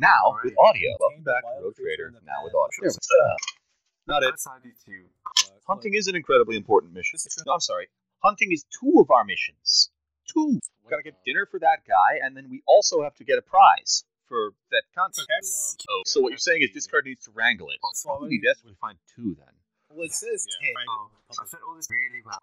Now 0.00 0.36
with 0.42 0.54
audio. 0.58 0.90
Welcome 1.00 1.24
Welcome 1.24 1.24
back 1.24 1.42
to 1.44 1.64
Rogue 1.64 1.76
Trader. 1.76 2.12
Now 2.26 2.44
with 2.44 2.54
audio. 2.54 2.90
Not 4.06 4.22
it. 4.22 4.34
Uh, 4.34 4.50
Hunting 5.66 5.94
is 5.94 6.06
an 6.08 6.16
incredibly 6.16 6.56
important 6.56 6.92
mission. 6.94 7.18
No, 7.46 7.54
I'm 7.54 7.60
sorry. 7.60 7.88
Hunting 8.22 8.52
is 8.52 8.64
two 8.68 9.00
of 9.00 9.10
our 9.10 9.24
missions. 9.24 9.90
Two. 10.26 10.58
We've 10.82 10.90
got 10.90 10.96
to 10.98 11.02
get 11.02 11.14
dinner 11.24 11.46
for 11.46 11.58
that 11.60 11.86
guy, 11.86 12.18
and 12.24 12.36
then 12.36 12.48
we 12.50 12.62
also 12.66 13.02
have 13.02 13.14
to 13.16 13.24
get 13.24 13.38
a 13.38 13.42
prize 13.42 14.04
for 14.26 14.52
that 14.70 14.82
contest. 14.94 15.84
Oh, 15.90 16.02
so 16.06 16.20
what 16.20 16.30
you're 16.30 16.38
saying 16.38 16.62
is 16.62 16.70
this 16.72 16.86
card 16.86 17.04
needs 17.06 17.24
to 17.24 17.30
wrangle 17.34 17.68
it. 17.70 17.78
Probably 18.04 18.38
best 18.38 18.64
we 18.64 18.74
find 18.80 18.98
two 19.14 19.36
then. 19.38 19.54
Well, 19.90 20.06
it 20.06 20.12
says 20.12 20.46
Yeah. 20.62 20.68
10. 20.68 20.86
Oh, 20.88 21.10
I 21.30 21.46
said 21.46 21.60
all 21.66 21.74
this 21.74 21.88
really 21.90 22.22
well. 22.24 22.38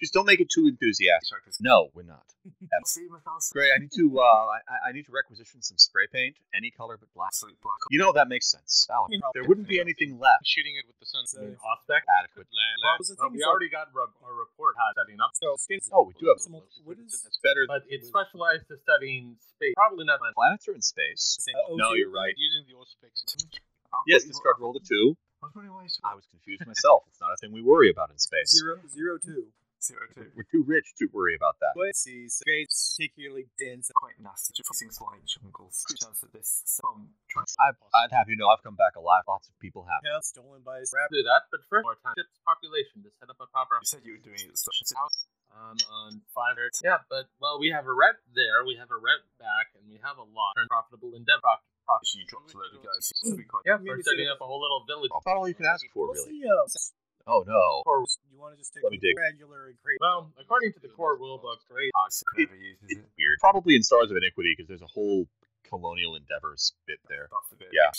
Just 0.00 0.12
don't 0.12 0.26
make 0.26 0.40
it 0.40 0.48
too 0.50 0.66
enthusiastic. 0.68 1.38
No, 1.60 1.88
we're 1.94 2.02
not. 2.04 2.24
See. 2.84 3.06
Great. 3.52 3.72
I 3.74 3.78
need 3.78 3.92
to. 3.96 4.18
Uh, 4.18 4.22
I, 4.22 4.88
I 4.88 4.92
need 4.92 5.06
to 5.06 5.12
requisition 5.12 5.62
some 5.62 5.78
spray 5.78 6.06
paint, 6.12 6.36
any 6.54 6.70
color 6.70 6.96
but 6.98 7.08
black. 7.14 7.32
Black. 7.62 7.78
You 7.90 7.98
know 7.98 8.12
that 8.12 8.28
makes 8.28 8.50
sense. 8.50 8.86
Alan, 8.90 9.20
there 9.34 9.44
wouldn't 9.44 9.68
be 9.68 9.80
anything 9.80 10.18
left. 10.18 10.44
Shooting 10.46 10.76
it 10.76 10.84
with 10.86 10.98
the 11.00 11.06
sun. 11.06 11.26
So- 11.26 11.40
Prospect. 11.58 12.06
Adequate. 12.20 12.46
Land. 12.52 12.76
Well, 12.82 12.96
the 13.00 13.16
Well, 13.18 13.30
we 13.30 13.38
is, 13.38 13.42
like- 13.42 13.48
already 13.50 13.68
got 13.70 13.88
re- 13.94 14.06
a 14.28 14.32
report 14.32 14.74
how 14.78 14.92
setting 14.94 15.20
up, 15.20 15.30
So, 15.34 15.56
skins- 15.58 15.90
Oh, 15.92 16.04
we 16.06 16.14
do 16.20 16.28
have. 16.28 16.38
Some- 16.40 16.52
what 16.84 16.98
is- 16.98 17.24
It's 17.26 17.38
better. 17.42 17.64
but 17.66 17.82
it's 17.88 18.08
specialized 18.08 18.68
to 18.68 18.76
studying 18.78 19.36
space. 19.40 19.74
Probably 19.74 20.04
not 20.04 20.20
land. 20.20 20.34
Planets 20.34 20.68
are 20.68 20.74
in 20.74 20.82
space. 20.82 21.38
Uh, 21.48 21.74
No, 21.76 21.92
you're 21.94 22.10
right. 22.10 22.34
Using 22.36 22.64
the 22.68 22.74
auspex. 22.78 23.24
Yes, 24.06 24.24
discard 24.24 24.56
rolled 24.60 24.76
a 24.76 24.84
two. 24.86 25.16
I 25.46 25.54
was 25.54 25.54
wondering 25.62 25.78
why 25.78 25.86
you 25.86 25.94
I 26.02 26.18
was 26.18 26.26
confused 26.26 26.66
myself. 26.66 27.06
It's 27.06 27.22
not 27.22 27.30
a 27.30 27.38
thing 27.38 27.54
we 27.54 27.62
worry 27.62 27.86
about 27.86 28.10
in 28.10 28.18
space. 28.18 28.50
Zero, 28.50 28.82
zero, 28.90 29.14
two. 29.14 29.54
zero 29.78 30.02
two. 30.10 30.26
We're 30.34 30.50
too 30.50 30.66
rich 30.66 30.90
to 30.98 31.06
worry 31.14 31.38
about 31.38 31.54
that. 31.62 31.78
Let's 31.78 32.02
see. 32.02 32.26
So, 32.26 32.42
it's 32.50 32.98
particularly 32.98 33.46
dense. 33.54 33.94
Quite 33.94 34.18
nasty. 34.18 34.58
Just 34.58 34.74
things 34.74 34.98
like 34.98 35.22
jungles. 35.22 35.86
Good 35.86 36.02
chance 36.02 36.18
that 36.26 36.34
this 36.34 36.66
some 36.66 37.14
I'd, 37.62 37.78
I'd 37.94 38.10
have 38.10 38.26
you 38.26 38.34
know 38.34 38.50
I've 38.50 38.66
come 38.66 38.74
back 38.74 38.98
alive. 38.98 39.22
Lots 39.30 39.46
of 39.46 39.54
people 39.62 39.86
have. 39.86 40.02
Account 40.02 40.26
stolen 40.26 40.66
by 40.66 40.82
a 40.82 40.86
rap. 40.90 41.14
Do 41.14 41.22
that, 41.22 41.46
but 41.54 41.62
first, 41.70 41.86
more 41.86 41.94
time. 42.02 42.18
Ship's 42.18 42.42
population 42.42 43.06
to 43.06 43.10
set 43.22 43.30
up 43.30 43.38
a 43.38 43.46
proper. 43.46 43.78
You 43.78 43.86
said 43.86 44.02
you 44.02 44.18
were 44.18 44.26
doing 44.26 44.42
it. 44.50 44.58
So 44.58 44.74
Um, 45.54 45.78
on 45.94 46.26
five. 46.34 46.58
Yeah, 46.82 47.06
but 47.06 47.30
well, 47.38 47.62
we 47.62 47.70
have 47.70 47.86
a 47.86 47.94
rep 47.94 48.18
there. 48.34 48.66
We 48.66 48.74
have 48.82 48.90
a 48.90 48.98
rep 48.98 49.22
back, 49.38 49.70
and 49.78 49.86
we 49.86 50.02
have 50.02 50.18
a 50.18 50.26
lot. 50.26 50.58
Turn 50.58 50.66
profitable 50.66 51.14
endeavor. 51.14 51.62
Prof- 51.86 52.02
profit. 52.02 52.14
you 52.18 52.24
dropped 52.26 52.50
a 52.52 52.58
load 52.58 52.74
of 52.74 52.82
guys. 52.82 53.06
It'll 53.24 53.38
be 53.38 53.46
quite 53.46 53.62
Yeah, 53.64 53.78
Maybe 53.78 53.94
we're 53.94 54.02
setting 54.02 54.28
up 54.28 54.42
a 54.42 54.46
whole 54.46 54.60
little 54.60 54.82
village. 54.86 55.10
About 55.14 55.38
all 55.38 55.48
you 55.48 55.54
can 55.54 55.66
ask 55.66 55.86
for, 55.94 56.10
really. 56.12 56.42
uh, 56.44 56.66
Oh 57.26 57.42
no. 57.42 57.82
Or, 57.86 58.06
you 58.30 58.38
want 58.38 58.54
to 58.54 58.58
just 58.58 58.70
take 58.74 58.84
Let 58.86 58.92
me 58.94 58.98
dig. 59.02 59.18
regular 59.18 59.66
and 59.66 59.74
create. 59.82 59.98
well, 60.00 60.30
according 60.38 60.70
to 60.74 60.80
the 60.82 60.86
core 60.94 61.18
rulebook, 61.18 61.58
right? 61.70 61.90
Never 62.38 62.54
uses 62.54 62.86
It's 62.86 63.02
it. 63.02 63.10
weird. 63.18 63.38
Probably 63.42 63.74
in 63.74 63.82
Stars 63.82 64.10
of 64.10 64.16
Inequity 64.16 64.54
because 64.54 64.68
there's 64.70 64.82
a 64.82 64.86
whole 64.86 65.26
colonial 65.66 66.14
endeavors 66.14 66.70
bit 66.86 67.02
there. 67.10 67.26
Bit. 67.58 67.74
Yeah. 67.74 67.90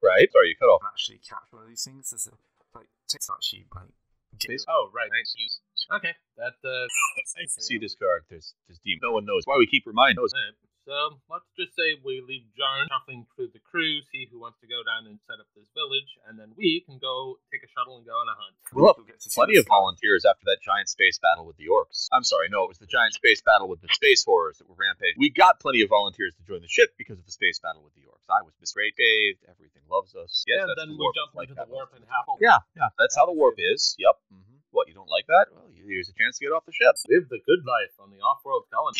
Right? 0.00 0.32
Sorry, 0.32 0.48
you 0.48 0.56
cut 0.56 0.72
off. 0.72 0.80
Actually 0.88 1.20
catch 1.20 1.44
one 1.52 1.64
of 1.64 1.68
these 1.68 1.84
things. 1.84 2.08
There's 2.08 2.28
a 2.28 2.36
like 2.76 2.88
takes 3.08 3.28
actually 3.28 3.66
like. 3.76 3.92
Space- 4.40 4.64
Oh, 4.68 4.88
right. 4.94 5.10
Nice. 5.12 5.34
Okay, 5.92 6.14
that 6.38 6.54
uh, 6.64 6.86
See 7.60 7.76
this 7.76 7.94
card. 7.96 8.24
There's 8.30 8.54
there's 8.68 8.78
demon. 8.80 9.00
No 9.02 9.12
one 9.12 9.26
knows 9.26 9.42
why 9.44 9.58
we 9.58 9.66
keep 9.66 9.84
reminding. 9.86 10.24
Us. 10.82 10.88
Alright, 10.88 11.18
So 11.20 11.20
let's 11.32 11.50
just 11.58 11.76
say 11.76 11.98
we 12.04 12.20
leave 12.24 12.44
John 12.56 12.88
shuffling 12.88 13.26
through 13.36 13.52
the 13.52 13.60
crew, 13.60 14.00
see 14.12 14.28
who 14.30 14.40
wants 14.40 14.58
to 14.64 14.68
go 14.68 14.80
down 14.86 15.06
and 15.10 15.18
set 15.28 15.36
up 15.40 15.46
this 15.56 15.68
village, 15.76 16.08
and 16.28 16.38
then 16.38 16.52
we 16.56 16.82
can 16.86 16.96
go 16.98 17.36
take 17.52 17.62
a 17.64 17.70
shuttle 17.70 17.98
and 18.00 18.06
go 18.06 18.14
on 18.16 18.28
a 18.28 18.36
hunt. 18.36 18.54
Well, 18.72 18.94
We'll 18.96 19.06
get 19.06 19.20
Plenty 19.34 19.56
of 19.60 19.66
volunteers 19.68 20.24
after 20.24 20.44
that 20.48 20.58
giant 20.64 20.88
space 20.88 21.18
battle 21.20 21.44
with 21.46 21.56
the 21.56 21.68
orcs. 21.70 22.08
I'm 22.12 22.24
sorry, 22.24 22.48
no, 22.50 22.64
it 22.64 22.70
was 22.72 22.78
the 22.82 22.88
giant 22.90 23.14
space 23.14 23.40
battle 23.42 23.68
with 23.68 23.80
the 23.80 23.88
space 23.92 24.24
horrors 24.24 24.58
that 24.58 24.68
were 24.68 24.76
rampaging. 24.78 25.18
We 25.20 25.30
got 25.30 25.60
plenty 25.60 25.82
of 25.82 25.88
volunteers 25.88 26.34
to 26.36 26.42
join 26.44 26.60
the 26.62 26.68
ship 26.72 26.94
because 26.98 27.18
of 27.18 27.26
the 27.26 27.32
space 27.32 27.58
battle 27.60 27.82
with 27.84 27.94
the 27.94 28.04
orcs. 28.08 28.26
I 28.30 28.42
was 28.46 28.54
misrate 28.62 28.94
bathed. 28.96 29.42
Everything 29.50 29.82
loves 29.90 30.14
us. 30.14 30.44
Yes, 30.46 30.62
and 30.66 30.74
then 30.78 30.96
the 30.96 31.02
we 31.02 31.10
jump 31.14 31.34
Like 31.34 31.48
into 31.50 31.58
that 31.58 31.68
the 31.68 31.74
warp 31.74 31.92
one. 31.92 32.02
and 32.02 32.10
half. 32.10 32.26
Yeah, 32.40 32.58
yeah, 32.76 32.90
that's 32.98 33.16
how 33.16 33.26
the 33.26 33.32
warp 33.34 33.56
is. 33.58 33.94
Yep. 33.98 34.14
hmm 34.30 34.58
What 34.70 34.86
you 34.88 34.94
don't 34.94 35.10
like 35.10 35.26
that? 35.26 35.46
Well, 35.50 35.69
here's 35.86 36.08
a 36.08 36.16
chance 36.16 36.38
to 36.38 36.44
get 36.44 36.52
off 36.52 36.64
the 36.66 36.72
ship. 36.72 36.94
Live 37.08 37.28
the 37.28 37.40
good 37.46 37.64
life 37.66 37.94
on 38.00 38.10
the 38.10 38.20
off-world 38.20 38.64
colony. 38.72 38.98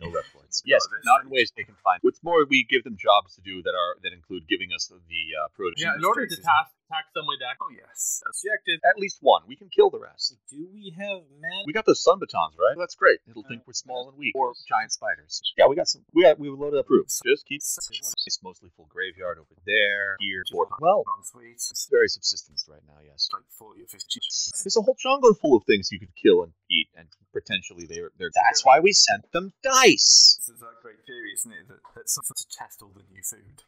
No 0.00 0.08
reploids. 0.08 0.62
Yes, 0.68 0.82
No, 0.90 0.96
this- 0.96 1.04
not 1.06 1.24
in 1.24 1.30
ways 1.30 1.52
they 1.56 1.64
can 1.64 1.76
find. 1.82 1.98
What's 2.02 2.22
more, 2.22 2.44
we 2.48 2.64
give 2.68 2.84
them 2.84 2.96
jobs 2.96 3.34
to 3.36 3.40
do 3.40 3.62
that 3.62 3.74
are 3.74 3.96
that 4.02 4.12
include 4.12 4.46
giving 4.48 4.70
us 4.74 4.88
the 4.88 5.22
uh, 5.36 5.48
prototype. 5.54 5.80
yeah, 5.82 5.94
in 5.96 6.04
order 6.04 6.26
to 6.26 6.36
task 6.36 6.72
tax 6.90 7.06
them 7.14 7.30
way 7.30 7.38
back. 7.38 7.62
Oh 7.62 7.70
yes. 7.70 8.20
Objective. 8.26 8.82
At 8.82 8.98
least 8.98 9.22
one. 9.22 9.46
We 9.46 9.54
can 9.54 9.70
kill 9.70 9.90
the 9.90 10.02
rest. 10.02 10.34
Do 10.50 10.66
we 10.74 10.90
have 10.98 11.22
man? 11.38 11.62
We 11.66 11.72
got 11.72 11.86
those 11.86 12.02
sun 12.02 12.18
batons, 12.18 12.58
right? 12.58 12.74
That's 12.74 12.98
great. 12.98 13.22
It'll 13.30 13.46
think 13.46 13.62
we're 13.66 13.78
small 13.78 14.10
and 14.10 14.18
weak, 14.18 14.34
or 14.34 14.52
giant 14.66 14.90
spiders. 14.90 15.40
Yeah, 15.56 15.70
we 15.70 15.76
got 15.76 15.86
some. 15.86 16.02
We 16.12 16.26
got, 16.26 16.38
we 16.38 16.50
loaded 16.50 16.82
up 16.82 16.90
roofs. 16.90 17.22
Just 17.24 17.46
keep. 17.46 17.62
It's 17.62 18.42
mostly 18.42 18.70
full 18.76 18.90
graveyard 18.90 19.38
over 19.38 19.54
there. 19.64 20.16
Here. 20.18 20.42
Well, 20.80 21.04
sweet. 21.22 21.54
it's 21.54 21.88
very 21.90 22.08
subsistence 22.08 22.66
right 22.68 22.82
now. 22.86 22.98
Yes. 23.06 23.28
Like 23.32 23.46
forty 23.54 23.82
or 23.82 23.86
fifty. 23.86 24.20
There's 24.64 24.76
a 24.76 24.82
whole 24.82 24.96
jungle 24.98 25.34
full 25.34 25.56
of 25.56 25.64
things 25.64 25.88
you 25.92 26.00
could 26.00 26.14
kill 26.16 26.42
and 26.42 26.52
eat, 26.70 26.88
and 26.96 27.06
potentially 27.32 27.86
they're. 27.86 28.10
they're 28.18 28.30
That's 28.34 28.64
why 28.64 28.80
we 28.80 28.92
sent 28.92 29.30
them 29.32 29.52
dice. 29.62 30.38
This 30.40 30.48
is 30.54 30.60
that 30.60 30.82
great 30.82 31.04
theory, 31.06 31.32
isn't 31.34 31.52
it? 31.52 31.68
That, 31.68 31.78
that's 31.94 32.14
something 32.14 32.34
to 32.36 32.46
test 32.50 32.82
all 32.82 32.92
the 32.94 33.04
new 33.12 33.22
food. 33.22 33.62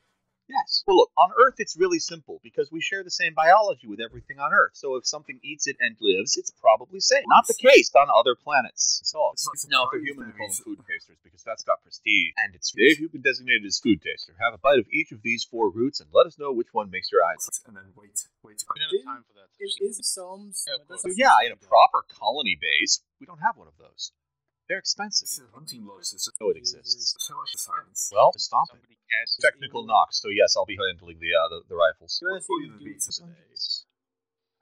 Yes. 0.53 0.85
Well, 0.87 0.97
look, 0.99 1.11
on 1.17 1.31
Earth 1.33 1.57
it's 1.59 1.77
really 1.77 1.99
simple 1.99 2.41
because 2.43 2.71
we 2.71 2.81
share 2.81 3.03
the 3.03 3.11
same 3.11 3.33
biology 3.33 3.89
with 3.89 4.01
everything 4.01 4.39
on 4.39 4.53
Earth. 4.53 4.73
So 4.75 4.97
if 4.97 5.07
something 5.07 5.41
eats 5.43 5.67
it 5.67 5.77
and 5.81 5.97
lives, 6.01 6.37
it's 6.37 6.51
probably 6.51 7.01
safe. 7.01 7.25
Not 7.27 7.47
the 7.47 7.57
case 7.57 7.91
on 7.97 8.09
other 8.13 8.37
planets. 8.37 9.01
So, 9.05 9.31
It's 9.33 9.49
not 9.69 9.73
no, 9.73 9.85
if 9.85 9.91
they're 9.93 10.13
human, 10.13 10.27
we 10.29 10.33
call 10.37 10.49
them 10.49 10.65
food 10.65 10.79
tasters 10.85 11.17
because 11.25 11.43
that's 11.43 11.65
got 11.65 11.83
prestige. 11.83 12.33
And 12.45 12.55
it's 12.55 12.71
Dave, 12.71 13.01
you've 13.01 13.13
been 13.13 13.23
designated 13.25 13.65
as 13.65 13.79
food 13.79 14.03
taster. 14.03 14.35
Have 14.41 14.55
a 14.55 14.59
bite 14.59 14.79
of 14.79 14.87
each 14.93 15.13
of 15.13 15.23
these 15.23 15.45
four 15.45 15.71
roots 15.71 16.01
and 16.01 16.09
let 16.13 16.27
us 16.27 16.39
know 16.39 16.53
which 16.53 16.69
one 16.73 16.91
makes 16.91 17.11
your 17.11 17.25
eyes. 17.25 17.49
And 17.67 17.77
then 17.77 17.97
wait, 17.97 18.29
wait. 18.45 18.61
We 18.75 18.81
don't 18.81 18.93
have 18.93 19.17
time 19.17 19.25
for 19.25 19.35
that. 19.41 19.49
Is, 19.59 19.79
is 19.81 20.07
some? 20.07 20.53
Yeah. 20.69 20.97
So 20.97 21.09
yeah, 21.17 21.47
in 21.47 21.53
a 21.53 21.57
proper 21.57 22.05
colony 22.09 22.59
base, 22.61 23.01
we 23.21 23.27
don't 23.27 23.41
have 23.41 23.57
one 23.57 23.69
of 23.69 23.75
those. 23.79 24.13
They're 24.69 24.79
expensive. 24.79 25.27
This 25.29 25.39
is 25.43 25.51
hunting 25.53 25.85
lodge. 25.85 26.09
This 26.11 26.27
is 26.27 26.33
know 26.41 26.51
it 26.51 26.57
exists. 26.57 27.17
so 27.19 27.35
much 27.37 27.53
science. 27.57 28.11
Well, 28.15 28.33
stomp 28.37 28.71
it. 28.71 28.79
Somebody 28.79 28.99
cast 29.11 29.41
Technical 29.41 29.85
knocks. 29.85 30.21
So 30.23 30.29
yes, 30.29 30.55
I'll 30.57 30.65
be 30.69 30.79
handling 30.79 31.19
the 31.21 31.33
uh, 31.35 31.49
the, 31.51 31.59
the 31.69 31.77
rifles. 31.77 32.17
I 32.23 32.39
see 32.41 32.47
All 32.49 32.63
you 32.63 32.73
the 32.73 32.79
do 32.79 32.85
beats 32.85 33.07
today? 33.11 33.33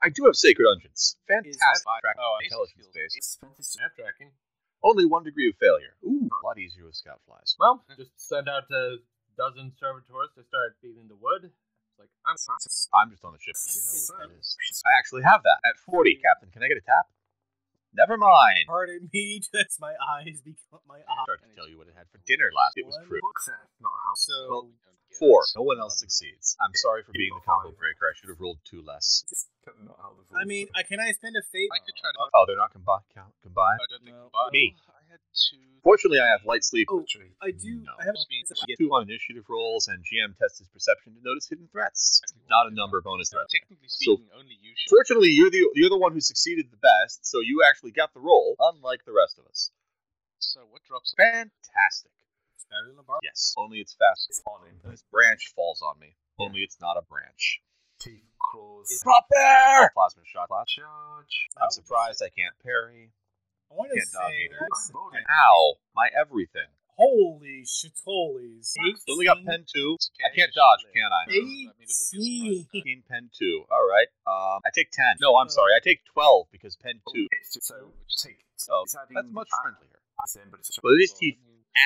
I 0.01 0.09
do 0.09 0.25
have 0.25 0.35
sacred 0.35 0.65
unguents. 0.65 1.15
Fantastic. 1.29 1.85
Track 2.01 2.17
Oh, 2.17 2.37
intelligence 2.41 2.89
skills. 2.89 3.39
base. 3.61 3.69
Snap 3.77 3.93
tracking. 3.95 4.33
Only 4.81 5.05
one 5.05 5.21
degree 5.23 5.47
of 5.47 5.55
failure. 5.61 5.93
Ooh, 6.01 6.25
a 6.25 6.41
lot 6.41 6.57
easier 6.57 6.89
with 6.89 6.97
scout 6.97 7.21
flies. 7.29 7.53
Well, 7.61 7.85
just 7.97 8.17
send 8.17 8.49
out 8.49 8.65
a 8.73 8.97
dozen 9.37 9.71
servitors 9.77 10.33
to 10.35 10.41
start 10.49 10.73
feeding 10.81 11.05
the 11.07 11.15
wood. 11.15 11.53
Like 12.01 12.09
I'm 12.25 12.33
I'm 12.97 13.13
just 13.13 13.21
on 13.23 13.37
the 13.37 13.39
ship. 13.39 13.53
I 13.53 13.69
know 13.69 14.25
what 14.25 14.33
that 14.33 14.39
is. 14.41 14.57
I 14.81 14.97
actually 14.97 15.21
have 15.21 15.45
that 15.45 15.61
at 15.69 15.77
40, 15.85 16.17
Captain. 16.17 16.49
Can 16.49 16.65
I 16.65 16.67
get 16.67 16.81
a 16.81 16.81
tap? 16.81 17.05
Never 17.93 18.15
mind. 18.17 18.65
Pardon 18.67 19.09
me. 19.13 19.41
That's 19.53 19.79
my 19.79 19.93
eyes 19.99 20.39
become 20.41 20.79
my 20.87 21.03
eyes. 21.03 21.23
started 21.27 21.43
to 21.49 21.55
tell 21.55 21.67
you 21.67 21.77
what 21.77 21.87
it 21.87 21.95
had 21.97 22.07
for 22.11 22.19
dinner 22.25 22.49
last. 22.55 22.77
It 22.79 22.85
was 22.85 22.95
One 22.99 23.07
fruit. 23.07 23.21
Books 23.21 23.45
there, 23.47 23.67
not 23.83 23.91
a 23.91 24.01
house. 24.07 24.23
So 24.27 24.37
Well, 24.49 24.65
Four. 25.19 25.43
No 25.59 25.67
one 25.67 25.75
else 25.77 25.99
succeeds. 25.99 26.55
I'm 26.63 26.71
sorry 26.71 27.03
for 27.03 27.11
being 27.11 27.35
the 27.35 27.43
combo 27.43 27.75
breaker. 27.75 28.07
I 28.07 28.15
should 28.15 28.31
have 28.31 28.39
rolled 28.39 28.63
two 28.63 28.79
less. 28.79 29.27
Not 29.83 29.99
how 29.99 30.15
the 30.15 30.23
I 30.39 30.47
mean, 30.47 30.71
I, 30.71 30.87
can 30.87 31.03
I 31.03 31.11
spend 31.11 31.35
a 31.35 31.43
fate? 31.43 31.67
I 31.67 31.83
could 31.83 31.91
try 31.99 32.15
to. 32.15 32.31
Oh, 32.31 32.47
they're 32.47 32.55
not 32.55 32.71
combi- 32.71 33.03
count- 33.11 33.35
combined? 33.43 33.83
I 33.83 33.91
don't 33.91 34.03
think 34.07 34.15
No. 34.15 34.31
combined. 34.31 34.55
Me. 34.55 34.71
I 35.11 35.19
had 35.19 35.23
two. 35.35 35.59
Fortunately, 35.83 36.19
I 36.23 36.27
have 36.31 36.45
light 36.47 36.63
sleep. 36.63 36.87
Oh, 36.89 37.03
I 37.43 37.51
do. 37.51 37.83
No. 37.83 37.91
I 37.99 38.05
have 38.07 38.15
Means- 38.31 38.47
Two 38.79 38.93
on 38.95 39.03
initiative 39.03 39.43
rolls, 39.49 39.89
and 39.89 39.99
GM 40.07 40.37
tests 40.39 40.59
his 40.59 40.69
perception 40.69 41.15
to 41.15 41.19
notice 41.21 41.49
hidden 41.49 41.67
threats. 41.67 42.21
Not 42.49 42.71
a 42.71 42.73
number 42.73 43.01
bonus 43.01 43.33
uh, 43.33 43.43
threat. 43.43 43.49
Technically 43.51 43.87
So- 43.91 44.15
speaking, 44.15 44.29
only 44.31 44.55
you 44.61 44.71
should. 44.75 44.89
Fortunately, 44.89 45.29
you're 45.35 45.51
the 45.51 45.67
you're 45.75 45.89
the 45.89 45.97
one 45.99 46.13
who 46.13 46.21
succeeded 46.21 46.71
the 46.71 46.77
best, 46.79 47.25
so 47.25 47.41
you 47.41 47.63
actually 47.67 47.91
got 47.91 48.13
the 48.13 48.21
roll, 48.21 48.55
unlike 48.59 49.03
the 49.03 49.11
rest 49.11 49.37
of 49.37 49.45
us. 49.51 49.71
So 50.39 50.61
what 50.71 50.81
drops? 50.87 51.13
Fantastic. 51.17 52.11
better 52.71 52.87
than 52.87 52.95
the 52.95 53.03
bar. 53.03 53.19
Yes. 53.21 53.53
Only 53.57 53.79
it's 53.81 53.93
fast. 53.93 54.27
It's 54.29 54.41
on 54.47 54.65
him. 54.65 54.79
This 54.89 55.03
branch 55.11 55.51
falls 55.55 55.81
on 55.81 55.99
me. 55.99 56.15
Only 56.39 56.61
it's 56.61 56.79
not 56.79 56.95
a 56.95 57.01
branch. 57.03 57.59
Teeth, 57.99 58.23
claws. 58.39 58.87
Drop 59.03 59.25
there! 59.29 59.91
Plasma 59.93 60.23
shot. 60.25 60.47
Plasma. 60.47 60.65
Charge. 60.81 61.47
I'm 61.61 61.69
surprised 61.69 62.23
I 62.23 62.29
can't 62.29 62.55
parry. 62.63 63.11
I 63.71 63.73
want 63.73 63.89
to 63.91 63.95
Can't 63.95 64.11
dodge 64.11 64.31
say 64.35 64.37
either. 64.51 64.57
that's 64.59 64.89
I'm 64.91 64.95
rolling. 64.99 65.23
Ow! 65.31 65.73
My 65.95 66.09
everything. 66.11 66.67
holy 66.99 67.63
shitolies. 67.63 68.75
I 68.75 68.91
only 69.09 69.25
got 69.25 69.39
pen 69.47 69.63
two. 69.63 69.95
I 70.19 70.35
can't 70.35 70.51
dodge, 70.53 70.83
can 70.91 71.07
I? 71.07 71.23
Eighteen. 71.31 73.03
pen 73.07 73.29
two. 73.31 73.63
All 73.71 73.87
right. 73.87 74.07
Um, 74.27 74.59
I 74.65 74.69
take 74.75 74.91
ten. 74.91 75.15
No, 75.21 75.37
I'm 75.37 75.49
sorry. 75.49 75.71
I 75.75 75.79
take 75.79 76.03
twelve 76.05 76.47
because 76.51 76.75
pen 76.75 76.99
two. 77.13 77.27
It's 77.31 77.57
so 77.65 77.93
take. 78.21 78.43
Oh, 78.69 78.83
that's 78.85 79.31
much 79.31 79.49
friendlier. 79.63 79.99
Same, 80.27 80.43
but 80.51 80.59
it's 80.59 80.77
But 80.83 80.91
it 80.99 81.01
is 81.01 81.13
teeth 81.13 81.37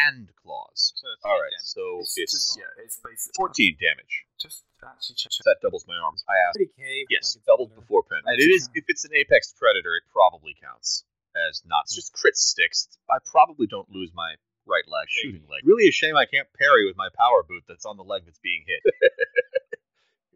and 0.09 0.27
claws. 0.43 0.91
So 0.97 1.07
All 1.23 1.39
right. 1.39 1.47
damage. 1.55 1.71
So 1.71 1.99
It's 2.01 2.17
it's 2.17 2.33
just, 2.33 2.57
yeah, 2.59 2.83
it's 2.83 2.99
basically 2.99 3.31
fourteen 3.37 3.77
damage. 3.79 4.25
Just 4.41 4.65
actually 4.83 5.15
check. 5.15 5.31
That 5.45 5.61
doubles 5.61 5.85
my 5.87 5.95
arms. 5.95 6.25
I 6.27 6.35
asked. 6.49 6.59
30k. 6.59 7.05
Yes, 7.09 7.37
like 7.37 7.45
doubled 7.45 7.69
better. 7.69 7.81
before 7.81 8.03
pen. 8.03 8.19
And 8.25 8.35
it 8.41 8.51
is 8.51 8.67
if 8.75 8.83
it's 8.89 9.05
an 9.05 9.11
apex 9.15 9.53
predator, 9.57 9.95
it 9.95 10.03
probably 10.11 10.53
counts 10.59 11.05
as 11.49 11.61
not. 11.65 11.83
It's 11.85 11.95
just 11.95 12.13
crit 12.13 12.35
sticks. 12.37 12.87
I 13.09 13.17
probably 13.29 13.67
don't 13.67 13.89
lose 13.89 14.11
my 14.13 14.35
right 14.65 14.83
leg, 14.87 15.07
shooting 15.09 15.43
leg. 15.49 15.61
Really 15.63 15.87
a 15.87 15.91
shame 15.91 16.15
I 16.15 16.25
can't 16.25 16.47
parry 16.57 16.85
with 16.87 16.97
my 16.97 17.09
power 17.17 17.43
boot 17.47 17.63
that's 17.67 17.85
on 17.85 17.97
the 17.97 18.03
leg 18.03 18.23
that's 18.25 18.39
being 18.39 18.63
hit. 18.65 18.81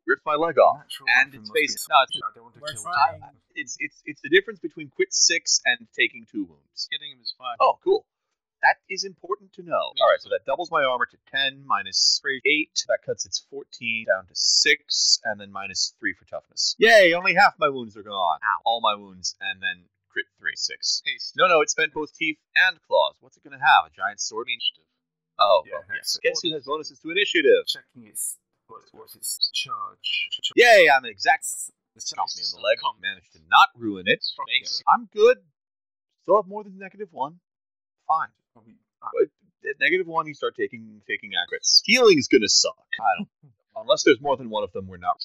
Ripped 0.07 0.25
my 0.25 0.35
leg 0.35 0.57
off. 0.57 0.77
Natural 0.81 1.07
and 1.21 1.27
its 1.35 1.49
must 1.49 1.53
be 1.53 1.67
face- 1.67 1.87
no, 1.89 1.95
it's- 2.01 2.21
I 2.25 2.33
don't 2.33 2.43
want 2.43 2.55
to 2.55 2.61
kill 2.73 2.83
trying. 2.83 3.19
that. 3.21 3.33
It's 3.53 3.75
it's 3.79 4.01
it's 4.05 4.21
the 4.21 4.29
difference 4.29 4.59
between 4.59 4.89
quit 4.89 5.13
six 5.13 5.61
and 5.65 5.87
taking 5.97 6.25
two 6.31 6.45
wounds. 6.45 6.87
Hitting 6.89 7.11
him 7.11 7.19
is 7.21 7.33
fine. 7.37 7.57
Oh, 7.59 7.77
cool. 7.83 8.05
That 8.61 8.75
is 8.89 9.03
important 9.05 9.53
to 9.53 9.63
know. 9.63 9.77
All 10.01 10.09
right, 10.09 10.19
so 10.19 10.29
that 10.29 10.45
doubles 10.45 10.69
my 10.71 10.83
armor 10.83 11.05
to 11.05 11.17
10 11.31 11.63
minus 11.65 12.19
3, 12.21 12.41
8. 12.45 12.83
That 12.89 12.99
cuts 13.05 13.25
its 13.25 13.45
14 13.49 14.05
down 14.05 14.25
to 14.27 14.33
6, 14.35 15.19
and 15.23 15.39
then 15.39 15.49
minus 15.49 15.93
3 15.97 16.13
for 16.13 16.25
toughness. 16.25 16.75
Yay, 16.77 17.13
only 17.13 17.35
half 17.35 17.53
my 17.57 17.69
wounds 17.69 17.95
are 17.95 18.03
gone. 18.03 18.39
Ow. 18.43 18.61
All 18.65 18.81
my 18.81 18.95
wounds, 18.95 19.35
and 19.39 19.61
then 19.61 19.85
3, 20.39 20.51
6. 20.55 21.03
Haste. 21.05 21.33
No, 21.37 21.47
no, 21.47 21.61
it 21.61 21.69
spent 21.69 21.93
both 21.93 22.15
teeth 22.15 22.37
and 22.55 22.79
claws. 22.87 23.15
What's 23.19 23.37
it 23.37 23.43
going 23.43 23.57
to 23.57 23.63
have? 23.63 23.87
A 23.87 23.91
giant 23.91 24.19
sword? 24.19 24.47
Initiative. 24.47 24.87
Oh, 25.39 25.63
Yeah, 25.65 25.73
well, 25.73 25.95
yes. 25.95 26.19
Guess 26.23 26.41
who 26.41 26.53
has 26.53 26.65
bonuses 26.65 26.99
to 26.99 27.11
initiative? 27.11 27.67
Checking 27.67 28.07
its 28.07 28.37
what, 28.67 28.81
what's 28.91 29.15
its 29.15 29.51
charge. 29.53 30.29
Ch- 30.31 30.51
Yay, 30.55 30.87
I'm 30.89 31.03
an 31.03 31.11
exact. 31.11 31.45
Shot 31.99 32.31
me 32.35 32.43
in 32.43 32.51
the 32.55 32.63
leg. 32.63 32.77
Come. 32.79 32.95
Managed 33.01 33.33
to 33.33 33.39
not 33.49 33.67
ruin 33.75 34.05
it. 34.07 34.23
I'm 34.87 35.09
good. 35.11 35.37
Still 36.23 36.41
have 36.41 36.47
more 36.47 36.63
than 36.63 36.77
negative 36.77 37.09
1. 37.11 37.39
Fine. 38.07 38.29
But 38.55 38.63
ah. 39.03 39.69
at 39.69 39.79
negative 39.79 40.07
one, 40.07 40.27
you 40.27 40.33
start 40.33 40.55
taking 40.55 41.01
taking 41.07 41.31
accurates. 41.41 41.81
Healing's 41.85 42.27
gonna 42.27 42.49
suck. 42.49 42.75
I 42.99 43.17
don't. 43.17 43.53
Unless 43.75 44.03
there's 44.03 44.19
more 44.19 44.35
than 44.35 44.49
one 44.49 44.63
of 44.63 44.71
them, 44.71 44.87
we're 44.87 44.97
not. 44.97 45.23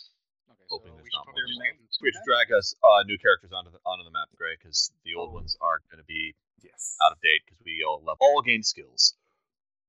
Okay, 0.75 0.91
Hoping 0.91 0.97
there's 0.99 1.07
we 1.07 1.11
should 1.11 1.23
not 1.23 1.31
more. 1.31 1.45
rename 1.47 1.77
We 2.03 2.11
have 2.11 2.19
to 2.19 2.27
drag 2.27 2.49
us 2.53 2.75
uh, 2.83 3.03
new 3.07 3.19
characters 3.19 3.53
onto 3.55 3.71
the 3.71 3.79
onto 3.87 4.03
the 4.05 4.11
map, 4.11 4.29
Grey, 4.37 4.57
because 4.59 4.91
the 5.05 5.15
old 5.15 5.31
Oh. 5.31 5.39
ones 5.39 5.57
are 5.61 5.79
gonna 5.91 6.03
be 6.05 6.35
yes. 6.63 6.97
out 7.05 7.13
of 7.13 7.21
date 7.21 7.43
because 7.47 7.61
we 7.65 7.85
all 7.87 8.01
level 8.03 8.19
all 8.21 8.43
gain 8.43 8.63
skills. 8.63 9.15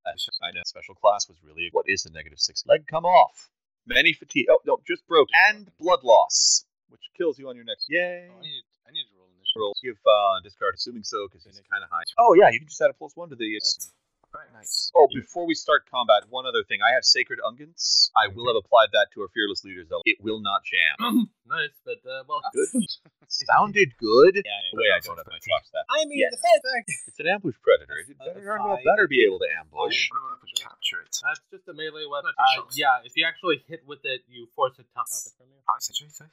That's 0.05 0.23
just- 0.25 0.37
I 0.43 0.51
know 0.51 0.61
special 0.65 0.93
class 0.93 1.27
was 1.27 1.37
really 1.41 1.69
what 1.73 1.89
is 1.89 2.03
the 2.03 2.11
negative 2.11 2.39
six 2.39 2.63
leg 2.67 2.85
come 2.85 3.05
off. 3.05 3.49
Many 3.87 4.13
fatigue. 4.13 4.47
Oh 4.49 4.59
no, 4.65 4.77
just 4.85 5.05
broke 5.07 5.29
and 5.49 5.71
blood 5.77 6.03
loss, 6.03 6.65
which 6.89 7.01
kills 7.17 7.37
you 7.39 7.49
on 7.49 7.55
your 7.55 7.65
next. 7.65 7.85
Yay. 7.89 8.29
Oh, 8.29 8.37
I 8.37 8.41
need, 8.41 8.63
I 8.87 8.91
need 8.91 9.05
to 9.09 9.15
roll 9.17 9.27
initiative. 9.33 9.57
Roll 9.57 9.75
give 9.81 9.97
uh, 10.05 10.39
discard, 10.43 10.75
assuming 10.75 11.03
so, 11.03 11.27
because 11.27 11.43
he's 11.45 11.61
kind 11.71 11.83
of 11.83 11.89
high. 11.89 12.03
Oh 12.17 12.33
yeah, 12.33 12.49
you 12.49 12.59
can 12.59 12.67
just 12.67 12.81
add 12.81 12.89
a 12.89 12.93
plus 12.93 13.15
one 13.15 13.29
to 13.29 13.35
the. 13.35 13.49
That's- 13.53 13.91
Very 14.35 14.51
nice. 14.53 14.91
Oh, 14.95 15.07
before 15.13 15.47
we 15.47 15.55
start 15.55 15.87
combat, 15.89 16.23
one 16.29 16.45
other 16.45 16.63
thing. 16.67 16.79
I 16.83 16.93
have 16.93 17.05
Sacred 17.07 17.39
Unguents. 17.39 18.11
I 18.19 18.27
will 18.27 18.47
have 18.51 18.59
applied 18.59 18.91
that 18.91 19.07
to 19.15 19.21
our 19.23 19.29
Fearless 19.31 19.63
Leaders. 19.63 19.87
though. 19.89 20.01
It 20.03 20.19
will 20.21 20.41
not 20.43 20.61
jam. 20.67 21.29
nice, 21.47 21.71
but 21.87 22.03
uh, 22.03 22.23
well, 22.27 22.41
Good. 22.53 22.67
Sounded 23.27 23.89
good. 23.97 24.35
Yeah, 24.37 24.51
The 24.71 24.77
way 24.77 24.91
I 24.93 24.99
don't 25.01 25.17
have 25.17 25.25
my 25.25 25.39
truck 25.41 25.65
staff. 25.65 25.83
I 25.89 26.05
mean, 26.05 26.19
Yes. 26.19 26.35
the 26.35 26.43
fact 26.43 26.61
that 26.61 26.83
It's 27.09 27.19
an 27.19 27.27
ambush 27.27 27.55
predator. 27.63 27.97
It 27.97 28.13
Uh, 28.21 28.25
better, 28.27 28.45
darn 28.45 28.61
well 28.63 28.79
better 28.85 29.07
be 29.07 29.23
able 29.25 29.39
to 29.39 29.49
ambush. 29.49 30.11
What 30.13 30.19
about 30.19 30.37
if 30.37 30.45
we 30.45 30.53
capture 30.61 31.01
it? 31.01 31.09
that's 31.23 31.41
just 31.49 31.65
a 31.67 31.73
melee 31.73 32.05
weapon. 32.05 32.31
Uh, 32.37 32.63
yeah, 32.77 33.01
if 33.03 33.15
you 33.17 33.25
actually 33.25 33.63
hit 33.67 33.81
with 33.87 34.03
it, 34.05 34.21
you 34.29 34.45
force 34.55 34.77
it 34.77 34.85
tough. 34.93 35.09
I 35.09 35.79
suggest 35.79 36.21
so. 36.21 36.25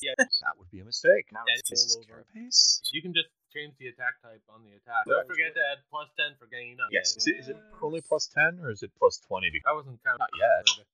yeah, 0.00 0.14
That 0.16 0.56
would 0.58 0.70
be 0.70 0.80
a 0.80 0.84
mistake. 0.88 1.28
Now 1.32 1.44
That 1.44 1.58
it's 1.60 1.68
this 1.70 1.94
all 1.96 2.00
is 2.00 2.06
over. 2.08 2.24
Carapace? 2.32 2.80
You 2.92 3.02
can 3.02 3.12
just 3.12 3.28
change 3.52 3.76
the 3.78 3.88
attack 3.92 4.16
type 4.24 4.40
on 4.48 4.64
the 4.64 4.72
attack. 4.74 5.04
Don't 5.06 5.28
forget 5.28 5.52
to 5.54 5.62
add 5.72 5.84
plus 5.92 6.08
ten 6.16 6.32
for 6.40 6.48
ganging 6.48 6.80
up. 6.80 6.88
Yes. 6.90 7.16
Is 7.16 7.26
it, 7.28 7.36
is 7.38 7.48
it 7.52 7.56
only 7.84 8.00
plus 8.00 8.26
10 8.32 8.58
or 8.64 8.70
is 8.72 8.82
it 8.82 8.90
plus 8.98 9.20
20? 9.28 9.50
Because- 9.52 9.68
I 9.68 9.74
wasn't 9.76 10.00
counting. 10.02 10.24
Not 10.24 10.32
yet. 10.40 10.86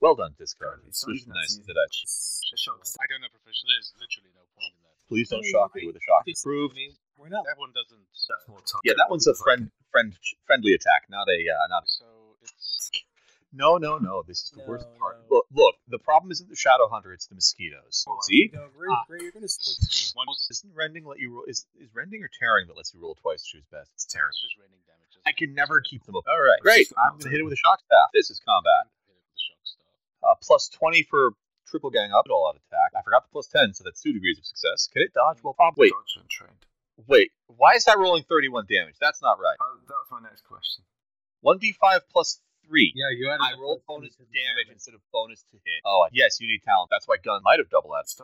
Well 0.00 0.16
done, 0.16 0.34
Discard. 0.38 0.82
It's 0.88 1.04
Please 1.04 1.26
nice 1.28 1.54
easy. 1.60 1.62
to 1.62 1.72
that. 1.78 1.88
Shocks. 2.58 2.96
I 3.00 3.06
don't 3.06 3.20
know 3.22 3.30
proficiency. 3.30 3.70
There's 3.70 3.92
literally 4.02 4.32
no 4.34 4.42
point 4.58 4.74
in 4.74 4.82
that. 4.82 4.96
Please 5.06 5.28
don't 5.30 5.44
shock 5.46 5.74
me 5.78 5.86
with 5.86 5.94
a 5.94 6.02
shock. 6.02 6.26
I 6.26 6.34
Proof. 6.42 6.74
mean, 6.74 6.90
we're 7.16 7.28
not. 7.30 7.44
That 7.46 7.56
one 7.58 7.70
doesn't. 7.70 8.02
That's 8.28 8.48
more 8.48 8.58
tough. 8.66 8.82
Yeah, 8.82 8.94
that 8.98 9.06
one's 9.08 9.26
a 9.30 9.34
friend, 9.38 9.70
friend, 9.94 10.12
friendly 10.46 10.74
attack, 10.74 11.06
not 11.08 11.28
a, 11.30 11.38
uh, 11.48 11.66
not. 11.70 11.86
So 11.86 12.04
it's. 12.42 12.90
No, 13.52 13.76
no, 13.76 13.98
no. 13.98 14.22
This 14.26 14.44
is 14.44 14.50
the 14.50 14.62
No, 14.62 14.68
worst 14.68 14.86
part. 14.98 15.20
no. 15.28 15.36
Look, 15.36 15.46
look. 15.52 15.74
The 15.88 15.98
problem 15.98 16.32
isn't 16.32 16.48
the 16.48 16.56
Shadow 16.56 16.88
Hunter; 16.88 17.12
it's 17.12 17.26
the 17.26 17.34
mosquitoes. 17.34 18.04
Oh, 18.08 18.16
See, 18.22 18.50
No, 18.52 18.68
Gray, 18.76 18.88
Ah. 18.90 19.04
Gray, 19.06 19.20
you're 19.22 19.32
gonna 19.32 19.48
switch. 19.52 20.12
One. 20.14 20.26
Isn't 20.50 20.74
rending 20.74 21.04
let 21.04 21.18
you 21.18 21.34
roll? 21.34 21.44
Is 21.46 21.66
is 21.78 21.88
rending 21.94 22.22
or 22.22 22.30
tearing 22.32 22.66
that 22.68 22.76
lets 22.76 22.94
you 22.94 23.00
roll 23.00 23.14
twice? 23.16 23.42
To 23.44 23.48
choose 23.58 23.64
best. 23.70 23.90
It's 23.94 24.06
tearing. 24.06 24.28
It's 24.30 24.40
just 24.40 24.56
raining 24.56 24.80
damage. 24.86 25.20
I 25.26 25.32
can 25.32 25.54
never 25.54 25.80
keep 25.80 26.04
them 26.04 26.16
up. 26.16 26.24
All 26.26 26.40
right, 26.40 26.60
great. 26.60 26.90
I'm 26.96 27.18
gonna 27.18 27.30
hit 27.30 27.40
it 27.40 27.44
with 27.44 27.52
a 27.52 27.56
shock 27.56 27.80
staff. 27.84 28.08
This 28.14 28.30
is 28.30 28.40
combat. 28.40 28.88
Hit 29.06 29.12
it 29.12 29.20
with 29.20 29.32
the 29.36 29.40
shock 29.40 29.60
stuff. 29.64 29.86
Uh, 30.24 30.34
plus 30.40 30.68
twenty 30.68 31.02
for 31.04 31.34
triple 31.68 31.90
gang 31.90 32.12
up 32.12 32.24
at 32.26 32.30
all 32.32 32.48
out 32.48 32.56
attack. 32.56 32.92
I 32.96 33.02
forgot 33.02 33.24
the 33.24 33.32
plus 33.32 33.48
ten, 33.48 33.74
so 33.74 33.84
that's 33.84 34.00
two 34.00 34.12
degrees 34.14 34.38
of 34.38 34.46
success. 34.46 34.88
Can 34.92 35.02
it 35.02 35.12
dodge? 35.12 35.38
Well, 35.44 35.54
wait, 35.76 35.92
Dodge 35.92 36.16
and 36.16 36.28
trained. 36.28 36.64
wait. 37.06 37.32
Why 37.48 37.72
is 37.76 37.84
that 37.84 37.98
rolling 37.98 38.24
thirty-one 38.24 38.64
damage? 38.66 38.96
That's 38.98 39.20
not 39.20 39.36
right. 39.40 39.56
Oh, 39.60 39.76
that 39.88 39.94
was 40.00 40.08
my 40.10 40.20
next 40.26 40.42
question. 40.48 40.84
One 41.42 41.58
d 41.58 41.72
five 41.78 42.00
plus 42.10 42.40
three. 42.66 42.92
Yeah, 42.94 43.10
you 43.10 43.30
added. 43.30 43.42
I 43.42 43.58
rolled 43.60 43.82
bonus 43.86 44.16
10 44.16 44.26
to 44.26 44.32
damage 44.32 44.68
instead 44.72 44.94
of 44.94 45.00
bonus 45.12 45.42
to 45.50 45.56
hit. 45.64 45.80
Oh, 45.84 46.06
yes, 46.12 46.40
you 46.40 46.48
need 46.48 46.62
talent. 46.64 46.88
That's 46.90 47.06
why 47.08 47.16
gun 47.22 47.40
might 47.44 47.58
have 47.58 47.70
double 47.70 47.90
that. 47.90 48.04
Let's. 48.08 48.16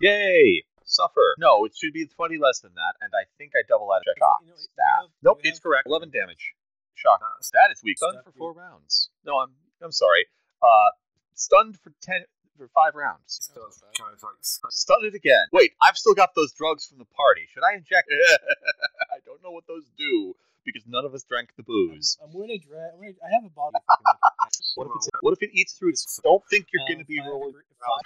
Yay! 0.00 0.64
Suffer. 0.84 1.34
No, 1.38 1.64
it 1.64 1.72
should 1.76 1.92
be 1.92 2.06
20 2.06 2.38
less 2.38 2.60
than 2.60 2.72
that, 2.74 2.94
and 3.00 3.10
I 3.14 3.24
think 3.38 3.52
I 3.54 3.62
double 3.68 3.88
that. 3.94 4.02
Shock. 4.18 4.38
You 4.42 4.48
know, 4.48 4.54
you 4.54 4.58
Staff. 4.58 5.00
have- 5.02 5.10
Nope, 5.22 5.40
you 5.44 5.50
it's 5.50 5.60
correct. 5.60 5.86
11 5.86 6.10
damage. 6.10 6.54
Shock. 6.94 7.20
That's 7.38 7.50
That 7.52 7.70
is 7.72 7.82
weak. 7.82 7.98
Stunned 7.98 8.14
Stunned 8.20 8.24
for 8.26 8.32
for- 8.32 8.38
four 8.38 8.52
rounds. 8.52 9.10
No, 9.24 9.38
I'm 9.38 9.54
I'm 9.80 9.92
sorry. 9.92 10.26
Uh, 10.62 10.90
stunned 11.34 11.78
for 11.80 11.92
ten 12.02 12.24
for 12.56 12.68
five 12.68 12.94
rounds. 12.94 13.50
it 13.50 13.58
does 13.58 13.82
kind 13.98 14.12
of 14.14 14.22
like 14.22 14.34
Stunned 14.42 15.04
it 15.06 15.14
again. 15.14 15.46
Wait, 15.52 15.72
I've 15.82 15.96
still 15.96 16.14
got 16.14 16.34
those 16.36 16.52
drugs 16.52 16.86
from 16.86 16.98
the 16.98 17.06
party. 17.06 17.48
Should 17.52 17.64
I 17.64 17.74
inject? 17.74 18.06
It? 18.10 18.40
I 19.10 19.18
don't 19.24 19.42
know 19.42 19.50
what 19.50 19.66
those 19.66 19.88
do 19.96 20.36
because 20.64 20.82
none 20.86 21.04
of 21.04 21.14
us 21.14 21.22
drank 21.24 21.50
the 21.56 21.62
booze. 21.62 22.16
I'm 22.22 22.32
gonna 22.32 22.58
drag. 22.58 22.92
I 23.24 23.30
have 23.34 23.44
a 23.44 23.50
bottle. 23.50 23.76
if 23.76 23.82
I 23.88 23.94
can 23.96 24.04
make 24.06 24.14
it. 24.14 24.72
What 24.76 24.86
if 24.86 24.92
it's 24.96 25.08
what 25.20 25.32
if 25.32 25.42
it 25.42 25.50
eats 25.52 25.72
through 25.74 25.90
its? 25.90 26.20
Don't 26.22 26.42
think 26.50 26.66
you're 26.72 26.82
Um, 26.82 26.88
going 26.88 26.98
to 27.00 27.04
be 27.04 27.20
rolling. 27.20 27.52
degree- 27.52 27.62
five- 27.80 28.00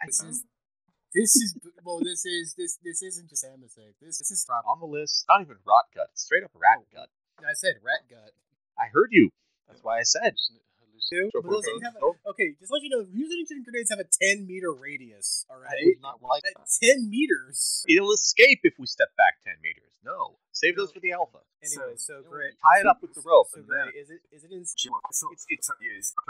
This 0.06 0.22
is. 0.22 0.44
This 1.12 1.34
is 1.34 1.56
well. 1.84 1.98
This 1.98 2.24
is 2.24 2.54
this. 2.54 2.78
This 2.84 3.02
isn't 3.02 3.28
just 3.28 3.44
Amasec. 3.44 3.98
This 4.00 4.18
this 4.18 4.30
is 4.30 4.46
on 4.48 4.78
the 4.78 4.86
list. 4.86 5.24
Not 5.28 5.40
even 5.40 5.56
rot 5.66 5.86
gut. 5.92 6.06
Straight 6.14 6.44
up 6.44 6.52
rat 6.54 6.86
gut. 6.94 7.08
I 7.40 7.52
said 7.54 7.74
rat 7.82 8.06
gut. 8.08 8.30
I 8.78 8.86
heard 8.92 9.08
you. 9.10 9.30
That's 9.66 9.82
why 9.82 9.98
I 9.98 10.02
said. 10.04 10.34
Too. 11.08 11.30
But 11.32 11.48
those 11.48 11.64
things 11.64 11.82
have 11.82 11.96
a- 11.96 12.00
Nope. 12.00 12.16
okay, 12.34 12.54
just 12.60 12.70
let 12.72 12.82
you 12.82 12.90
know, 12.90 13.02
reusing 13.08 13.64
grenades 13.64 13.90
have 13.90 13.98
a 14.00 14.04
10 14.04 14.46
meter 14.46 14.72
radius. 14.72 15.46
All 15.48 15.58
right, 15.58 15.70
I 15.72 15.84
would 15.86 16.02
not 16.02 16.22
like 16.22 16.42
At 16.44 16.54
that. 16.58 16.68
10 16.82 17.08
meters. 17.08 17.84
It'll 17.88 18.12
escape 18.12 18.60
if 18.64 18.74
we 18.78 18.86
step 18.86 19.14
back 19.16 19.40
ten 19.44 19.54
meters. 19.62 19.90
No, 20.02 20.38
save 20.52 20.76
those 20.76 20.92
for 20.92 21.00
the 21.00 21.12
alpha. 21.12 21.38
Anyway, 21.60 21.92
so 21.96 22.22
great. 22.24 22.54
Tie 22.56 22.80
it 22.80 22.86
up 22.86 23.02
with 23.02 23.12
the 23.12 23.20
rope. 23.20 23.48
So 23.52 23.60
and 23.60 23.68
then 23.68 23.92
great. 23.92 24.00
Is 24.00 24.08
it? 24.08 24.20
Is 24.32 24.44
it 24.44 24.50
in? 24.52 24.62
It's, 24.62 24.74
it's, 24.80 25.44
it's. 25.50 25.70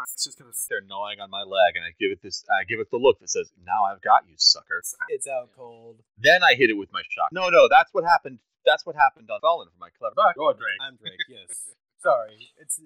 It's 0.03 0.25
just 0.25 0.39
gonna 0.39 0.51
they're 0.69 0.81
gnawing 0.83 1.21
on 1.21 1.31
my 1.31 1.43
leg, 1.47 1.79
and 1.79 1.85
I 1.87 1.95
give 2.01 2.11
it 2.11 2.19
this. 2.23 2.43
I 2.51 2.65
give 2.65 2.81
it 2.81 2.91
the 2.91 2.99
look 2.99 3.21
that 3.21 3.31
says, 3.31 3.53
"Now 3.65 3.85
I've 3.87 4.03
got 4.03 4.27
you, 4.27 4.35
sucker." 4.39 4.83
It's 5.09 5.29
out 5.29 5.51
cold. 5.55 6.03
Then 6.19 6.43
I 6.43 6.55
hit 6.55 6.71
it 6.71 6.75
with 6.75 6.91
my 6.93 7.03
shock. 7.11 7.31
No, 7.31 7.49
no, 7.49 7.69
that's 7.71 7.95
what 7.95 8.03
happened. 8.05 8.41
That's 8.67 8.85
what 8.85 8.97
happened 8.97 9.31
on 9.31 9.39
Fallen 9.41 9.69
for 9.71 9.79
my 9.79 9.89
clever. 9.97 10.15
Go 10.37 10.53
Drake. 10.53 10.83
I'm 10.83 10.97
Drake. 10.97 11.19
Yes. 11.29 11.71
sorry. 12.03 12.51
It's 12.59 12.81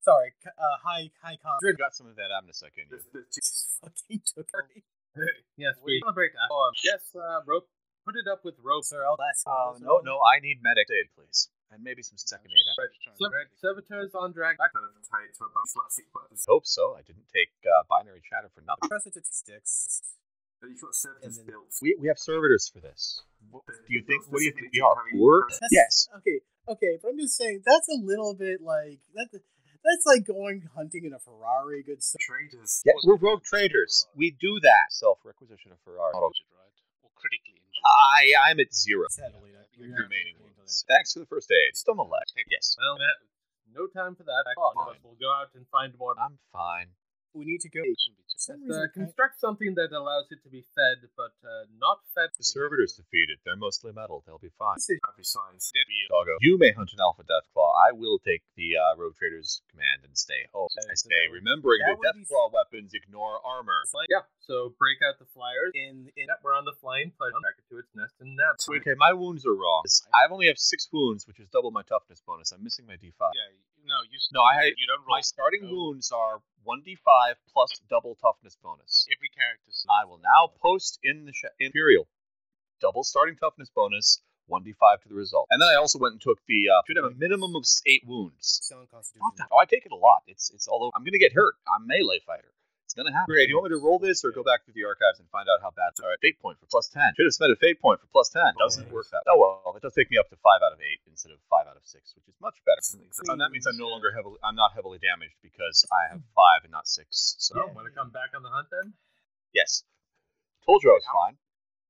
sorry. 0.00 0.32
Uh, 0.46 0.76
hi, 0.84 1.10
hi, 1.22 1.36
con. 1.42 1.58
Drew 1.60 1.74
got 1.76 1.94
some 1.94 2.06
of 2.08 2.16
that 2.16 2.30
amnestic 2.32 2.72
in 2.76 2.84
you. 2.90 2.98
There's, 2.98 3.06
there's 3.12 3.28
two, 3.30 3.40
Fucking 3.84 4.22
took 4.24 4.48
her. 4.52 4.64
Yes, 5.58 5.74
we 5.84 6.00
celebrate 6.00 6.32
that. 6.38 6.48
Oh, 6.48 6.70
um, 6.70 6.74
yes, 6.86 7.02
uh, 7.18 7.42
rope. 7.44 7.66
Put 8.06 8.14
it 8.16 8.24
up 8.30 8.40
with 8.46 8.54
rope. 8.62 8.84
Sir, 8.86 9.04
I'll 9.04 9.18
last. 9.20 9.44
Uh, 9.44 9.76
no, 9.82 10.00
no, 10.00 10.16
I 10.24 10.40
need 10.40 10.62
medic 10.64 10.88
aid, 10.88 11.10
please, 11.12 11.50
and 11.68 11.82
maybe 11.84 12.00
some 12.00 12.16
second 12.16 12.48
aid. 12.48 12.64
Red 12.80 13.50
Servitors 13.60 14.14
on 14.16 14.32
drag. 14.32 14.56
Back. 14.56 14.72
kind 14.72 14.86
of 14.86 14.96
tight 15.04 15.34
to 15.36 15.44
a 15.44 15.52
bunch 15.52 15.68
of 15.76 15.84
plastic. 15.84 16.06
Hope 16.48 16.64
so. 16.64 16.96
I 16.96 17.02
didn't 17.02 17.28
take 17.34 17.52
uh, 17.66 17.84
binary 17.90 18.22
chatter 18.24 18.48
for 18.54 18.62
nothing. 18.64 18.88
Press 18.88 19.04
it 19.04 19.12
to 19.14 19.20
two 19.20 19.34
sticks. 19.34 20.00
But 20.62 20.70
You've 20.70 20.80
got 20.80 20.94
servitors 20.94 21.36
And 21.36 21.44
then- 21.44 21.52
built. 21.58 21.68
We, 21.82 21.98
we 22.00 22.08
have 22.08 22.18
servitors 22.18 22.70
for 22.72 22.80
this. 22.80 23.20
But 23.52 23.66
Do 23.66 23.90
you 23.92 24.00
think? 24.06 24.24
What 24.30 24.38
do 24.40 24.44
you 24.46 24.52
think 24.56 24.70
we 24.72 24.80
are? 24.80 24.96
Poor? 25.12 25.44
Yes. 25.70 26.08
Okay. 26.22 26.40
Okay, 26.70 26.96
but 27.02 27.08
I'm 27.12 27.18
just 27.18 27.36
saying 27.36 27.60
that's 27.66 27.88
a 27.90 27.98
little 28.00 28.32
bit 28.32 28.62
like 28.62 29.00
that. 29.18 29.28
That's 29.84 30.04
like 30.06 30.26
going 30.26 30.68
hunting 30.76 31.04
in 31.04 31.12
a 31.12 31.18
Ferrari. 31.18 31.82
Good 31.82 32.02
stuff. 32.02 32.20
Traders. 32.20 32.82
Yeah, 32.84 32.92
we're 33.04 33.16
rogue 33.16 33.42
traders. 33.42 34.06
We 34.14 34.30
do 34.30 34.60
that. 34.60 34.90
Self 34.90 35.18
requisition 35.24 35.72
of 35.72 35.78
Ferrari. 35.84 36.12
Injured, 36.14 36.52
right? 36.52 36.74
Or 37.02 37.10
critically 37.16 37.56
injured. 37.56 37.84
I 37.84 38.50
I'm 38.50 38.60
at 38.60 38.74
zero 38.74 39.06
Sadly, 39.08 39.52
that- 39.56 39.68
you're 39.72 39.88
remaining 39.96 40.36
not- 40.38 40.52
wounds. 40.58 40.84
Thanks 40.86 41.12
for 41.14 41.20
the 41.20 41.26
first 41.26 41.50
aid. 41.50 41.76
Still 41.76 41.94
no 41.96 42.04
leg. 42.04 42.28
Yes. 42.50 42.76
Well, 42.78 42.98
Matt, 42.98 43.16
no 43.72 43.86
time 43.88 44.14
for 44.14 44.24
that. 44.24 44.44
Oh, 44.58 44.72
Fine. 44.74 44.98
we'll 45.02 45.16
go 45.18 45.32
out 45.32 45.48
and 45.54 45.66
find 45.68 45.96
more. 45.98 46.14
I'm 46.20 46.38
fine. 46.52 46.88
We 47.34 47.44
need 47.44 47.60
to 47.62 47.70
go. 47.70 47.80
It 47.84 47.96
shouldn't 48.00 48.18
be 48.18 48.24
too 48.26 48.36
For 48.36 48.40
some 48.40 48.62
Uh, 48.62 48.66
reason, 48.66 48.82
I- 48.82 48.92
construct 48.92 49.34
something 49.40 49.74
that 49.74 49.92
allows 49.92 50.26
it 50.32 50.42
to 50.44 50.50
be 50.50 50.62
fed, 50.74 51.08
but 51.16 51.34
uh, 51.44 51.66
not 51.78 52.00
fed. 52.14 52.30
The 52.36 52.44
servitors 52.44 52.94
defeated. 52.96 53.38
They're 53.44 53.56
mostly 53.56 53.92
metal. 53.92 54.22
They'll 54.26 54.38
be 54.42 54.50
fine. 54.58 54.76
this 54.76 54.90
is- 54.90 55.00
Every 55.08 55.24
size. 55.24 55.70
That'd 55.74 55.88
be- 55.88 56.06
Doggo. 56.08 56.36
You 56.40 56.58
may 56.58 56.72
hunt 56.72 56.92
an 56.92 57.00
Alpha 57.00 57.22
Deathclaw. 57.24 57.70
I 57.86 57.92
will 57.92 58.18
take 58.18 58.42
the 58.56 58.76
uh, 58.76 58.96
Rogue 58.96 59.16
Trader's 59.16 59.62
command 59.70 60.04
and 60.04 60.16
stay 60.16 60.46
home. 60.52 60.68
I 60.90 60.94
stay, 60.94 61.28
remembering 61.30 61.80
That 61.80 61.94
that 61.94 61.98
would 61.98 62.14
be- 62.14 62.24
Deathclaw 62.24 62.52
weapons 62.52 62.94
ignore 62.94 63.38
armor. 63.44 63.82
Yeah, 64.08 64.22
so 64.40 64.70
break 64.78 64.98
out 65.02 65.18
the 65.18 65.26
flyers. 65.26 65.72
in 65.74 66.10
in 66.16 66.26
Yep, 66.28 66.40
we're 66.42 66.54
on 66.54 66.64
the 66.64 66.74
flying 66.80 67.10
plane. 67.12 67.32
Back 67.42 67.58
it 67.58 67.68
to 67.70 67.78
its 67.78 67.94
nest 67.94 68.14
and 68.20 68.36
nap. 68.36 68.56
Okay, 68.68 68.94
my 68.96 69.12
wounds 69.12 69.44
are 69.46 69.54
wrong. 69.54 69.82
I 70.14 70.26
only 70.30 70.46
have 70.48 70.58
six 70.58 70.88
wounds, 70.92 71.26
which 71.26 71.38
is 71.40 71.48
double 71.48 71.70
my 71.70 71.82
toughness 71.82 72.20
bonus. 72.26 72.52
I'm 72.52 72.62
missing 72.64 72.86
my 72.86 72.96
D5. 72.96 73.32
Yeah, 73.34 73.48
you- 73.52 73.58
no, 73.84 74.02
you. 74.10 74.18
No, 74.32 74.42
I 74.42 74.54
had- 74.54 74.74
you 74.78 74.86
don't 74.86 75.00
roll. 75.06 75.16
My 75.16 75.20
starting 75.20 75.64
no. 75.64 75.72
wounds 75.72 76.10
are 76.12 76.42
1d5 76.66 77.34
plus 77.52 77.80
double 77.88 78.14
toughness 78.16 78.56
bonus. 78.62 79.06
Every 79.14 79.28
character. 79.28 79.70
I 79.90 80.04
will 80.04 80.18
now 80.18 80.52
post 80.60 80.98
in 81.02 81.24
the 81.24 81.32
sh- 81.32 81.44
Imperial. 81.58 82.06
Double 82.80 83.04
starting 83.04 83.36
toughness 83.36 83.70
bonus, 83.74 84.20
1d5 84.50 85.02
to 85.02 85.08
the 85.08 85.14
result. 85.14 85.46
And 85.50 85.60
then 85.60 85.68
I 85.68 85.76
also 85.76 85.98
went 85.98 86.12
and 86.12 86.20
took 86.20 86.38
the, 86.46 86.68
uh, 86.68 86.82
should 86.86 86.96
have 86.96 87.04
a 87.12 87.14
minimum 87.14 87.54
of 87.56 87.64
eight 87.86 88.04
wounds. 88.06 88.60
Oh, 89.50 89.58
I 89.58 89.64
take 89.64 89.84
it 89.86 89.92
a 89.92 89.96
lot. 89.96 90.22
It's, 90.26 90.50
it's 90.50 90.68
although 90.68 90.90
I'm 90.94 91.02
going 91.02 91.12
to 91.12 91.18
get 91.18 91.32
hurt. 91.32 91.54
I'm 91.68 91.86
melee 91.86 92.20
fighter. 92.26 92.52
It's 92.90 92.98
going 92.98 93.06
to 93.06 93.14
happen. 93.14 93.30
Great. 93.30 93.46
Do 93.46 93.54
you 93.54 93.62
want 93.62 93.70
me 93.70 93.78
to 93.78 93.82
roll 93.86 94.02
this 94.02 94.26
or 94.26 94.34
go 94.34 94.42
back 94.42 94.66
to 94.66 94.74
the 94.74 94.82
archives 94.82 95.22
and 95.22 95.30
find 95.30 95.46
out 95.46 95.62
how 95.62 95.70
bad? 95.70 95.94
All 96.02 96.10
right, 96.10 96.18
fate 96.18 96.42
point 96.42 96.58
for 96.58 96.66
plus 96.66 96.90
10. 96.90 97.14
Should 97.14 97.22
have 97.30 97.38
spent 97.38 97.54
a 97.54 97.58
fate 97.62 97.78
point 97.78 98.02
for 98.02 98.10
plus 98.10 98.34
10. 98.34 98.42
Doesn't 98.58 98.90
work 98.90 99.06
that. 99.14 99.22
Oh, 99.30 99.38
well, 99.38 99.78
it 99.78 99.82
does 99.86 99.94
take 99.94 100.10
me 100.10 100.18
up 100.18 100.26
to 100.34 100.38
5 100.42 100.58
out 100.58 100.74
of 100.74 100.82
8 100.82 101.06
instead 101.06 101.30
of 101.30 101.38
5 101.46 101.70
out 101.70 101.78
of 101.78 101.86
6, 101.86 101.94
which 102.18 102.26
is 102.26 102.34
much 102.42 102.58
better. 102.66 102.82
Exactly- 102.82 103.30
And 103.30 103.38
that 103.38 103.54
means 103.54 103.70
I'm 103.70 103.78
no 103.78 103.86
longer 103.86 104.10
heavily, 104.10 104.42
I'm 104.42 104.58
not 104.58 104.74
heavily 104.74 104.98
damaged 104.98 105.38
because 105.38 105.86
I 105.94 106.10
have 106.10 106.18
5 106.34 106.66
and 106.66 106.74
not 106.74 106.90
6. 106.90 107.06
So, 107.38 107.62
oh, 107.62 107.70
So, 107.70 107.78
want 107.78 107.86
to 107.86 107.94
come 107.94 108.10
back 108.10 108.34
on 108.34 108.42
the 108.42 108.50
hunt 108.50 108.66
then? 108.74 108.98
yes. 109.54 109.86
Told 110.66 110.82
you 110.82 110.90
I 110.90 110.98
was 110.98 111.06
How- 111.06 111.14
fine. 111.30 111.38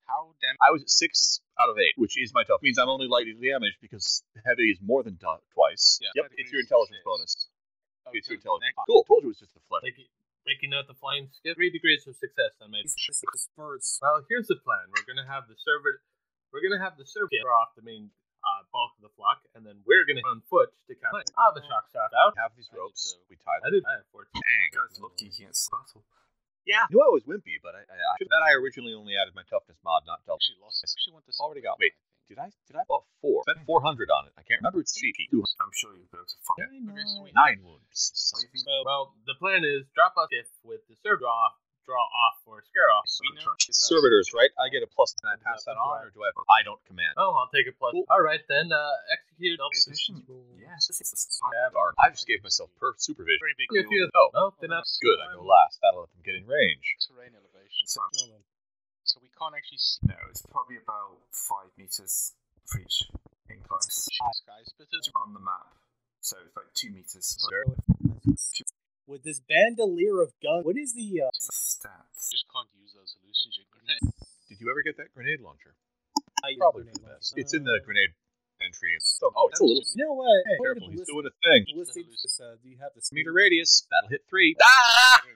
How 0.04 0.34
damn? 0.44 0.56
I 0.60 0.68
was 0.74 0.82
at 0.84 0.90
six 0.90 1.40
out 1.56 1.70
of 1.70 1.78
eight, 1.78 1.94
which 1.96 2.18
is 2.20 2.34
my 2.34 2.42
tough. 2.44 2.60
Means 2.60 2.76
I'm 2.76 2.88
only 2.90 3.06
lightly 3.08 3.32
damaged 3.32 3.78
because 3.80 4.20
heavy 4.44 4.68
is 4.74 4.78
more 4.82 5.02
than 5.06 5.14
du- 5.16 5.40
twice. 5.54 6.00
Yeah, 6.02 6.10
yep, 6.16 6.32
it's 6.36 6.50
your 6.52 6.60
intelligence 6.60 6.98
is. 6.98 7.04
bonus. 7.06 7.48
Oh, 8.06 8.10
It's 8.12 8.28
your 8.28 8.36
intelligence. 8.36 8.74
Cool. 8.88 9.04
Told 9.04 9.22
you 9.22 9.28
it 9.30 9.38
was 9.38 9.38
just 9.38 9.54
the 9.54 9.60
flip. 9.70 9.84
Like, 9.84 9.94
breaking 10.50 10.74
out 10.74 10.90
the 10.90 10.98
flying 10.98 11.30
skip. 11.30 11.54
Three 11.54 11.70
degrees 11.70 12.02
of 12.10 12.18
success 12.18 12.58
on 12.58 12.74
maybe. 12.74 12.90
It's 12.90 12.98
just 12.98 13.22
the 13.22 13.30
spurts. 13.38 14.02
Well, 14.02 14.26
here's 14.26 14.50
the 14.50 14.58
plan. 14.58 14.90
We're 14.90 15.06
gonna 15.06 15.30
have 15.30 15.46
the 15.46 15.54
server. 15.62 16.02
We're 16.50 16.66
gonna 16.66 16.82
have 16.82 16.98
the 16.98 17.06
server 17.06 17.30
draw 17.38 17.62
off 17.62 17.78
the 17.78 17.86
main 17.86 18.10
uh, 18.42 18.66
bulk 18.74 18.98
of 18.98 19.06
the 19.06 19.14
flock, 19.14 19.46
and 19.54 19.62
then 19.62 19.86
we're 19.86 20.02
gonna 20.02 20.26
on 20.26 20.42
foot 20.50 20.74
to 20.90 20.98
catch. 20.98 21.14
Ah, 21.38 21.54
the 21.54 21.62
shock 21.62 21.86
shot 21.94 22.10
out. 22.18 22.34
We 22.34 22.42
have 22.42 22.54
these 22.58 22.66
ropes. 22.74 23.14
the- 23.14 23.22
We 23.30 23.38
tie 23.38 23.62
I 23.62 23.70
them. 23.70 23.78
did. 23.78 23.86
I 23.86 24.02
have 24.02 24.08
14. 24.10 24.26
Dang. 24.34 24.68
Guys, 24.74 24.98
lucky 24.98 25.30
against 25.30 25.70
battle. 25.70 26.02
Yeah. 26.66 26.84
I 26.84 26.90
knew 26.90 26.98
I 27.00 27.08
was 27.14 27.22
wimpy, 27.24 27.56
but 27.62 27.78
I, 27.78 27.86
I, 27.86 27.94
I 27.96 28.14
that 28.20 28.42
I 28.44 28.52
originally 28.58 28.92
only 28.92 29.14
added 29.16 29.32
my 29.38 29.46
toughness 29.48 29.78
mod, 29.86 30.02
not 30.10 30.20
double. 30.26 30.42
Actually 30.42 30.60
lost. 30.66 30.82
Actually 30.82 31.14
went 31.14 31.26
this. 31.30 31.38
Already 31.38 31.62
got. 31.62 31.78
Wait. 31.78 31.94
Did 32.28 32.38
I? 32.38 32.50
Did 32.68 32.76
I? 32.78 32.84
Oh, 32.90 33.02
four. 33.22 33.42
Spent 33.46 33.62
400 33.66 34.06
on 34.10 34.26
it. 34.30 34.32
I 34.60 34.68
can't 34.68 34.76
remember. 34.76 34.80
It's 34.84 34.92
cheap. 34.94 35.16
I'm 35.32 35.72
sure 35.72 35.96
you'll 35.96 36.04
be 36.12 36.20
able 36.20 36.28
to 36.28 36.40
find 36.44 36.68
it. 36.68 37.32
Nine 37.34 37.58
wounds. 37.64 38.32
Well, 38.66 38.84
well, 38.84 39.04
the 39.26 39.34
plan 39.40 39.64
is 39.64 39.88
drop 39.96 40.14
us 40.20 40.28
if 40.30 40.46
with 40.62 40.84
the 40.88 40.96
server 41.02 41.24
draw 41.24 41.48
draw 41.88 42.04
off 42.04 42.38
or 42.46 42.62
scare 42.68 42.86
off. 42.92 43.08
We 43.24 43.34
know 43.40 43.50
it's. 43.56 43.72
Servitors, 43.88 44.30
right? 44.36 44.52
I 44.60 44.68
get 44.68 44.84
a 44.84 44.90
plus. 44.92 45.16
Can 45.18 45.32
I 45.32 45.36
pass 45.42 45.64
that 45.64 45.74
on, 45.80 46.06
or 46.06 46.10
do 46.12 46.22
I? 46.22 46.30
I 46.52 46.60
don't 46.62 46.78
command. 46.86 47.16
Oh, 47.16 47.32
I'll 47.34 47.48
take 47.50 47.66
a 47.66 47.74
plus. 47.74 47.96
Cool. 47.96 48.04
All 48.12 48.20
right 48.22 48.44
then. 48.46 48.70
Uh, 48.70 48.94
execute. 49.10 49.58
Efficient. 49.58 50.22
Yes. 50.60 50.86
Yeah, 50.92 51.72
Dark. 51.72 51.96
I 51.98 52.12
just 52.12 52.28
gave 52.28 52.44
myself 52.44 52.70
per 52.78 52.94
supervision. 53.00 53.40
Very 53.42 53.56
big. 53.58 53.68
If 53.74 53.90
you- 53.90 54.06
Oh, 54.14 54.30
Oh, 54.34 54.50
then 54.60 54.70
that's 54.70 54.98
good. 55.02 55.18
I 55.18 55.32
go 55.34 55.42
last. 55.42 55.80
That'll 55.82 56.06
let 56.06 56.12
them 56.12 56.22
get 56.22 56.34
in 56.36 56.46
range. 56.46 56.84
terrain 57.08 57.32
elevation. 57.34 57.88
So, 57.88 58.02
So 59.02 59.18
we 59.24 59.30
can't 59.34 59.54
actually 59.56 59.78
see 59.78 59.98
no, 60.06 60.14
it's 60.28 60.44
probably 60.46 60.76
about 60.76 61.18
five 61.32 61.72
meters 61.76 62.36
for 62.66 62.78
each 62.78 63.02
incline 63.10 63.29
sky 63.78 64.62
splitters. 64.66 65.10
on 65.16 65.32
the 65.34 65.40
map. 65.40 65.74
So 66.20 66.36
it's 66.44 66.56
like 66.56 66.72
two 66.74 66.90
meters. 66.90 67.38
Sure. 67.38 67.64
With 69.06 69.24
this 69.24 69.40
bandolier 69.40 70.20
of 70.22 70.30
guns, 70.42 70.64
what 70.66 70.76
is 70.76 70.94
the 70.94 71.22
uh, 71.22 71.30
Stats. 71.40 72.30
Just 72.30 72.46
can't 72.52 72.68
use 72.78 72.94
those 72.94 73.16
hallucinogen 73.18 73.66
grenades. 73.72 74.14
Did 74.48 74.60
you 74.60 74.70
ever 74.70 74.82
get 74.82 74.96
that 74.98 75.10
grenade 75.14 75.40
launcher? 75.40 75.74
I 76.44 76.54
Probably 76.58 76.84
the 76.92 77.00
best. 77.00 77.34
It's 77.36 77.52
in 77.54 77.64
the 77.64 77.80
Uh, 77.82 77.84
grenade 77.84 78.14
entry. 78.62 78.92
Oh, 79.24 79.48
it's 79.50 79.58
a 79.60 79.64
little. 79.64 79.82
You 79.96 80.04
know 80.04 80.14
what? 80.14 80.44
Hey, 80.46 80.56
Careful, 80.62 80.90
he's 80.90 81.06
doing 81.08 81.26
a 81.26 81.34
thing. 81.42 81.64
the 81.74 82.44
uh, 82.44 82.56
do 82.62 82.68
you 82.68 82.76
have 82.78 82.92
the 82.94 83.02
Meter 83.12 83.32
radius. 83.32 83.86
That'll 83.90 84.10
hit 84.10 84.22
three. 84.28 84.54
Ah! 84.62 85.20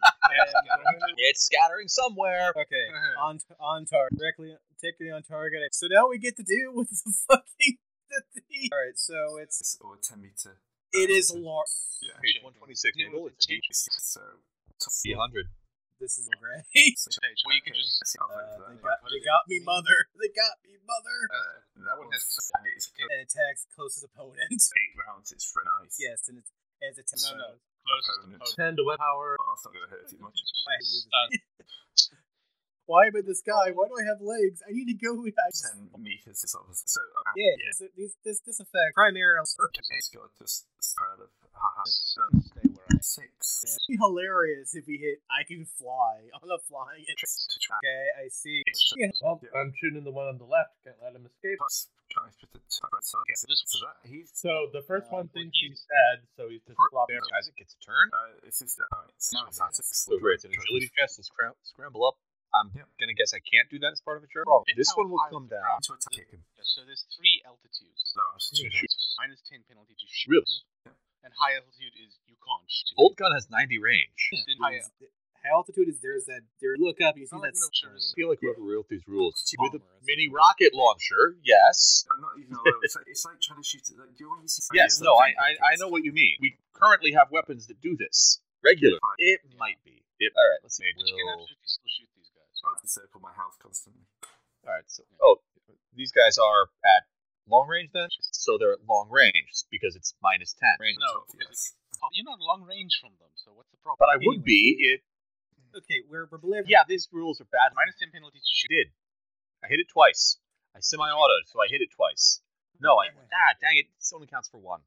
It's 1.18 1.44
scattering 1.46 1.88
somewhere. 1.88 2.50
okay, 2.56 2.86
on 3.22 3.38
on 3.60 3.84
target, 3.86 4.18
directly, 4.18 4.54
particularly 4.76 5.14
on 5.14 5.22
target. 5.22 5.74
So 5.74 5.86
now 5.90 6.08
we 6.08 6.18
get 6.18 6.36
to 6.36 6.42
deal 6.42 6.74
with 6.74 6.90
the 6.90 7.12
fucking. 7.28 7.78
All 8.73 8.78
right, 8.78 8.96
so 8.99 9.37
it's 9.40 9.61
It's 9.61 9.76
or 9.80 9.96
10 10.00 10.20
meter. 10.23 10.58
it 10.92 11.11
is 11.11 11.32
large. 11.34 11.68
Yeah. 12.02 12.18
Page 12.23 12.38
126. 12.42 12.94
Yeah, 12.96 13.06
Angle. 13.11 13.30
So, 13.40 14.20
C 14.78 15.14
100. 15.14 15.49
This 16.02 16.18
is 16.18 16.26
great. 16.37 16.66
Stage. 16.99 17.40
Well, 17.46 17.54
you 17.54 17.62
can 17.62 17.73
just. 17.78 18.02
Uh, 18.18 18.26
they, 18.66 18.76
got, 18.82 18.99
they 19.06 19.23
got 19.23 19.46
me, 19.46 19.62
mother. 19.62 20.11
They 20.20 20.28
got 20.34 20.58
me, 20.66 20.75
mother. 20.82 21.18
Uh, 21.30 21.87
that 21.87 21.96
one 21.96 22.11
has 22.11 22.26
and 22.58 22.66
it's 22.75 22.90
And 22.99 23.23
attacks 23.23 23.64
closest 23.73 24.04
opponent. 24.04 24.42
eight 24.50 24.94
rounds. 24.99 25.30
It's 25.30 25.46
for 25.46 25.62
nice. 25.80 25.96
yes, 26.02 26.26
and 26.28 26.42
it's 26.42 26.50
as 26.82 26.99
a 26.99 27.04
ten. 27.06 27.38
No, 27.38 27.46
no. 27.46 27.50
Close. 27.87 28.06
Opponent. 28.11 28.42
opponent. 28.42 28.58
ten 28.58 28.73
to 28.76 28.82
web 28.84 28.99
power. 28.99 29.38
Oh, 29.38 29.54
that's 29.54 29.64
not 29.64 29.73
going 29.73 29.87
to 29.87 29.90
hurt 29.94 30.06
too 30.11 30.18
much. 30.18 30.34
Why 32.86 33.08
am 33.08 33.16
I 33.16 33.20
in 33.20 33.26
the 33.26 33.34
sky? 33.34 33.72
Why 33.72 33.88
do 33.88 33.96
I 33.96 34.04
have 34.04 34.20
legs? 34.20 34.60
I 34.60 34.72
need 34.76 34.86
to 34.92 34.98
go. 34.98 35.16
I 35.24 35.32
just, 35.48 35.64
10 35.72 35.88
meters 36.04 36.44
is 36.44 36.52
obviously. 36.52 36.84
So, 36.92 37.00
uh, 37.00 37.32
yeah, 37.36 37.56
This, 37.72 37.78
this 37.96 38.12
this 38.24 38.38
this 38.44 38.58
effect 38.60 38.92
primarily 38.92 39.40
It's 39.40 40.10
got 40.12 40.28
just 40.36 40.68
spread 40.84 41.24
of 41.24 41.32
haha. 41.56 41.82
Stay 41.88 42.68
where 42.76 42.84
I 42.92 42.94
am. 42.94 43.00
Six. 43.00 43.64
It'd 43.64 43.88
be 43.88 43.96
hilarious 43.96 44.76
if 44.76 44.84
we 44.84 45.00
hit 45.00 45.24
I 45.32 45.44
can 45.48 45.64
fly 45.64 46.28
on 46.36 46.44
a 46.52 46.60
flying. 46.68 47.04
To. 47.08 47.14
Okay, 47.80 48.04
I 48.20 48.28
see. 48.28 48.60
Yeah. 49.00 49.12
Well, 49.24 49.40
I'm 49.56 49.72
shooting 49.80 50.04
the 50.04 50.12
one 50.12 50.28
on 50.28 50.36
the 50.36 50.44
left. 50.48 50.76
Can't 50.84 50.96
let 51.00 51.16
him 51.16 51.24
escape. 51.24 51.56
Plus, 51.64 51.88
try 52.12 52.28
to 52.28 52.46
put 52.52 52.60
the 52.68 52.88
right 52.92 53.00
side. 53.04 53.24
So 53.32 53.46
this 53.48 53.64
So 53.64 53.80
that 53.88 53.96
he's. 54.04 54.28
The 54.76 54.84
first 54.84 55.08
Uh, 55.08 55.24
one 55.24 55.32
well, 55.32 55.40
thinks 55.40 55.56
he's- 55.56 55.80
he's 55.80 55.84
dead, 55.88 56.28
so 56.36 56.48
he's 56.52 56.60
just 56.68 56.76
flopping. 56.92 57.16
Isaac 57.40 57.56
gets 57.56 57.72
a 57.76 57.80
turn. 57.80 58.12
Uh, 58.12 58.44
it's 58.48 58.60
just 58.60 58.76
uh, 58.76 59.08
it's 59.16 59.32
No, 59.32 59.48
it's 59.48 59.56
it's 59.56 59.78
it's 59.80 60.04
So 60.04 60.18
great. 60.20 60.36
It's 60.36 60.44
an 60.44 60.52
agility 60.52 60.92
test. 61.00 61.16
Let's 61.18 61.28
scram- 61.32 61.56
scramble 61.64 62.04
up. 62.04 62.16
I'm 62.54 62.70
Yep. 62.75 62.87
gonna 63.00 63.14
guess 63.18 63.34
I 63.34 63.40
can't 63.40 63.68
do 63.68 63.78
that 63.82 63.92
as 63.92 64.00
part 64.00 64.16
of 64.16 64.23
a 64.23 64.28
turn. 64.30 64.44
Depends 64.46 64.78
This 64.78 64.92
one 64.94 65.11
will 65.11 65.18
come 65.30 65.49
down. 65.49 65.80
to 65.82 65.92
attack 65.94 66.30
him. 66.30 66.44
Yeah, 66.54 66.62
so 66.62 66.84
there's 66.87 67.04
three 67.16 67.42
altitudes. 67.44 68.14
No, 68.16 68.23
it's 68.37 68.50
two 68.50 68.64
Yeah, 68.70 68.87
Minus 69.18 69.40
10 69.49 69.64
penalty 69.66 69.94
to 69.94 70.06
shoot. 70.06 70.30
Really? 70.30 70.94
And 71.25 71.32
high 71.40 71.56
altitude 71.56 71.94
is 71.99 72.18
you 72.26 72.37
can't 72.37 72.70
shoot. 72.70 72.94
Bolt 72.96 73.16
gun 73.16 73.32
has 73.32 73.49
90 73.50 73.78
range. 73.78 74.30
Then 74.46 74.56
high 74.61 74.80
High 75.44 75.50
altitude 75.52 75.88
is 75.90 76.00
there's 76.00 76.25
that 76.25 76.40
there. 76.62 76.75
Look 76.78 77.02
up, 77.02 77.18
you 77.18 77.26
see 77.26 77.37
that. 77.37 77.42
like 77.42 77.52
I'm 77.52 77.68
sure 77.75 77.90
I 77.92 78.00
feel 78.16 78.28
like 78.30 78.38
whoever 78.40 78.62
wrote 78.62 78.88
these 78.88 79.04
rules 79.06 79.34
with 79.58 79.75
a 79.75 79.78
Bomber, 79.78 79.84
it's- 79.96 80.06
mini 80.06 80.28
rocket 80.32 80.73
launcher. 80.73 81.37
Yes. 81.44 82.06
I'm 82.11 82.20
not 82.23 82.38
even 82.38 82.54
allowed. 82.54 82.64
It's 82.82 82.96
like, 82.96 83.04
it's 83.08 83.25
like 83.26 83.40
trying 83.42 83.61
to 83.61 83.66
shoot 83.68 83.82
it. 83.90 83.99
Like, 83.99 84.16
do 84.16 84.25
you 84.25 84.28
want 84.30 84.42
to 84.42 84.49
see? 84.49 84.62
Yes. 84.73 85.00
No. 85.00 85.16
I, 85.16 85.34
I 85.37 85.73
I 85.73 85.76
know 85.76 85.88
what 85.88 86.02
you 86.04 86.12
mean. 86.12 86.38
We 86.40 86.56
currently 86.73 87.12
have 87.12 87.30
weapons 87.30 87.66
that 87.66 87.80
do 87.82 87.94
this 87.96 88.40
regularly. 88.64 89.00
It 89.18 89.40
might 89.58 89.82
be. 89.84 90.00
It, 90.18 90.32
all 90.37 90.49
right. 90.49 90.61
Let's 90.62 90.76
see. 90.76 90.88
But 90.96 91.08
you 91.08 91.16
can 91.16 91.46
to 92.80 92.88
circle 92.88 93.21
my 93.21 93.33
house 93.33 93.56
constantly. 93.61 94.04
All 94.66 94.73
right. 94.73 94.87
So, 94.87 95.04
oh, 95.21 95.40
these 95.94 96.12
guys 96.12 96.38
are 96.38 96.68
at 96.85 97.04
long 97.49 97.68
range 97.68 97.90
then. 97.92 98.09
So 98.33 98.56
they're 98.59 98.73
at 98.73 98.85
long 98.88 99.09
range 99.11 99.68
because 99.71 99.97
it's 99.97 100.14
minus 100.23 100.54
10. 100.56 100.68
Range. 100.80 100.99
No, 101.00 101.25
because 101.30 101.75
Yes. 101.75 102.11
You're 102.12 102.28
not 102.28 102.40
long 102.40 102.66
range 102.66 103.00
from 103.00 103.16
them, 103.16 103.30
so 103.38 103.54
what's 103.54 103.71
the 103.71 103.80
problem? 103.80 104.02
But 104.02 104.12
I 104.12 104.18
would 104.21 104.44
be 104.44 104.76
if. 104.76 105.00
Okay, 105.75 106.04
we're 106.06 106.28
we're 106.30 106.38
believing. 106.38 106.68
Yeah, 106.68 106.85
these 106.87 107.09
rules 107.11 107.40
are 107.40 107.49
bad. 107.49 107.73
Minus 107.75 107.97
10 107.99 108.11
penalty 108.12 108.38
to 108.38 108.44
I 108.44 108.54
shoot. 108.54 108.71
did. 108.71 108.88
I 109.64 109.66
hit 109.68 109.80
it 109.80 109.88
twice. 109.88 110.38
I 110.76 110.80
semi-autoed, 110.80 111.49
so 111.49 111.62
I 111.62 111.66
hit 111.71 111.80
it 111.80 111.88
twice. 111.94 112.42
No, 112.83 112.99
I 112.99 113.09
ah, 113.14 113.52
dang 113.62 113.78
it. 113.78 113.87
This 113.97 114.12
only 114.12 114.26
counts 114.26 114.50
for 114.50 114.59
one. 114.59 114.83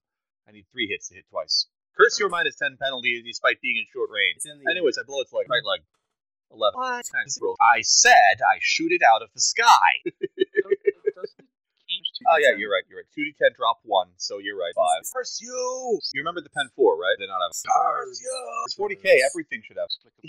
I 0.47 0.51
need 0.51 0.67
three 0.71 0.87
hits 0.87 1.09
to 1.09 1.15
hit 1.15 1.25
twice. 1.31 1.67
Curse 1.97 2.19
your 2.19 2.29
minus 2.29 2.55
ten 2.55 2.77
penalty 2.77 3.23
despite 3.25 3.59
being 3.61 3.77
in 3.81 3.85
short 3.89 4.11
range. 4.11 4.45
In 4.45 4.61
the. 4.61 4.69
Anyways, 4.69 4.99
I 4.99 5.03
blow 5.07 5.21
its 5.21 5.33
leg, 5.33 5.49
right 5.49 5.63
leg. 5.65 5.81
Eleven. 6.51 6.79
I 7.61 7.81
said 7.81 8.39
I 8.41 8.57
shoot 8.61 8.91
it 8.91 9.01
out 9.03 9.21
of 9.21 9.29
the 9.33 9.41
sky. 9.41 10.03
Oh 12.27 12.35
yeah, 12.35 12.51
you're 12.57 12.67
right. 12.67 12.83
You're 12.89 12.99
right. 12.99 13.11
Two 13.15 13.23
d 13.23 13.31
ten, 13.39 13.55
drop 13.55 13.79
one. 13.83 14.11
So 14.17 14.39
you're 14.39 14.57
right. 14.57 14.75
Five. 14.75 15.07
Curse 15.13 15.39
you. 15.39 15.99
You 16.13 16.19
remember 16.19 16.41
the 16.41 16.49
pen 16.51 16.67
four, 16.75 16.99
right? 16.99 17.15
They 17.17 17.27
not 17.27 17.39
have. 17.39 17.55
Curse 17.55 18.19
you. 18.19 18.35
It's 18.65 18.73
forty 18.75 18.95
k. 18.95 19.21
Everything 19.23 19.61
should 19.63 19.77
have. 19.77 19.87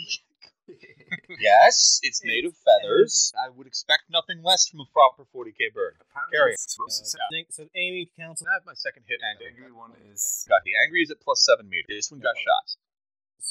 Yes, 1.41 1.99
it's 2.03 2.21
made 2.23 2.45
of 2.45 2.53
feathers. 2.61 3.33
I 3.33 3.49
would 3.49 3.67
expect 3.67 4.13
nothing 4.13 4.43
less 4.45 4.69
from 4.69 4.81
a 4.81 4.89
proper 4.93 5.25
forty 5.33 5.51
k 5.51 5.73
bird. 5.73 5.97
Carry 6.31 6.53
it. 6.53 6.61
Uh, 6.61 6.93
so, 6.93 7.17
so 7.49 7.65
Amy 7.75 8.11
counts. 8.21 8.45
I 8.45 8.53
have 8.53 8.67
my 8.67 8.75
second 8.77 9.05
hit 9.09 9.21
The 9.21 9.27
angry. 9.33 9.47
angry 9.49 9.73
one 9.73 9.93
is 10.13 10.45
Got 10.47 10.61
the 10.69 10.77
angry 10.85 11.01
is 11.01 11.11
at 11.11 11.21
plus 11.25 11.41
seven 11.45 11.71
meters. 11.73 11.89
This 11.89 12.11
one 12.13 12.21
got 12.21 12.37
shot. 12.37 12.77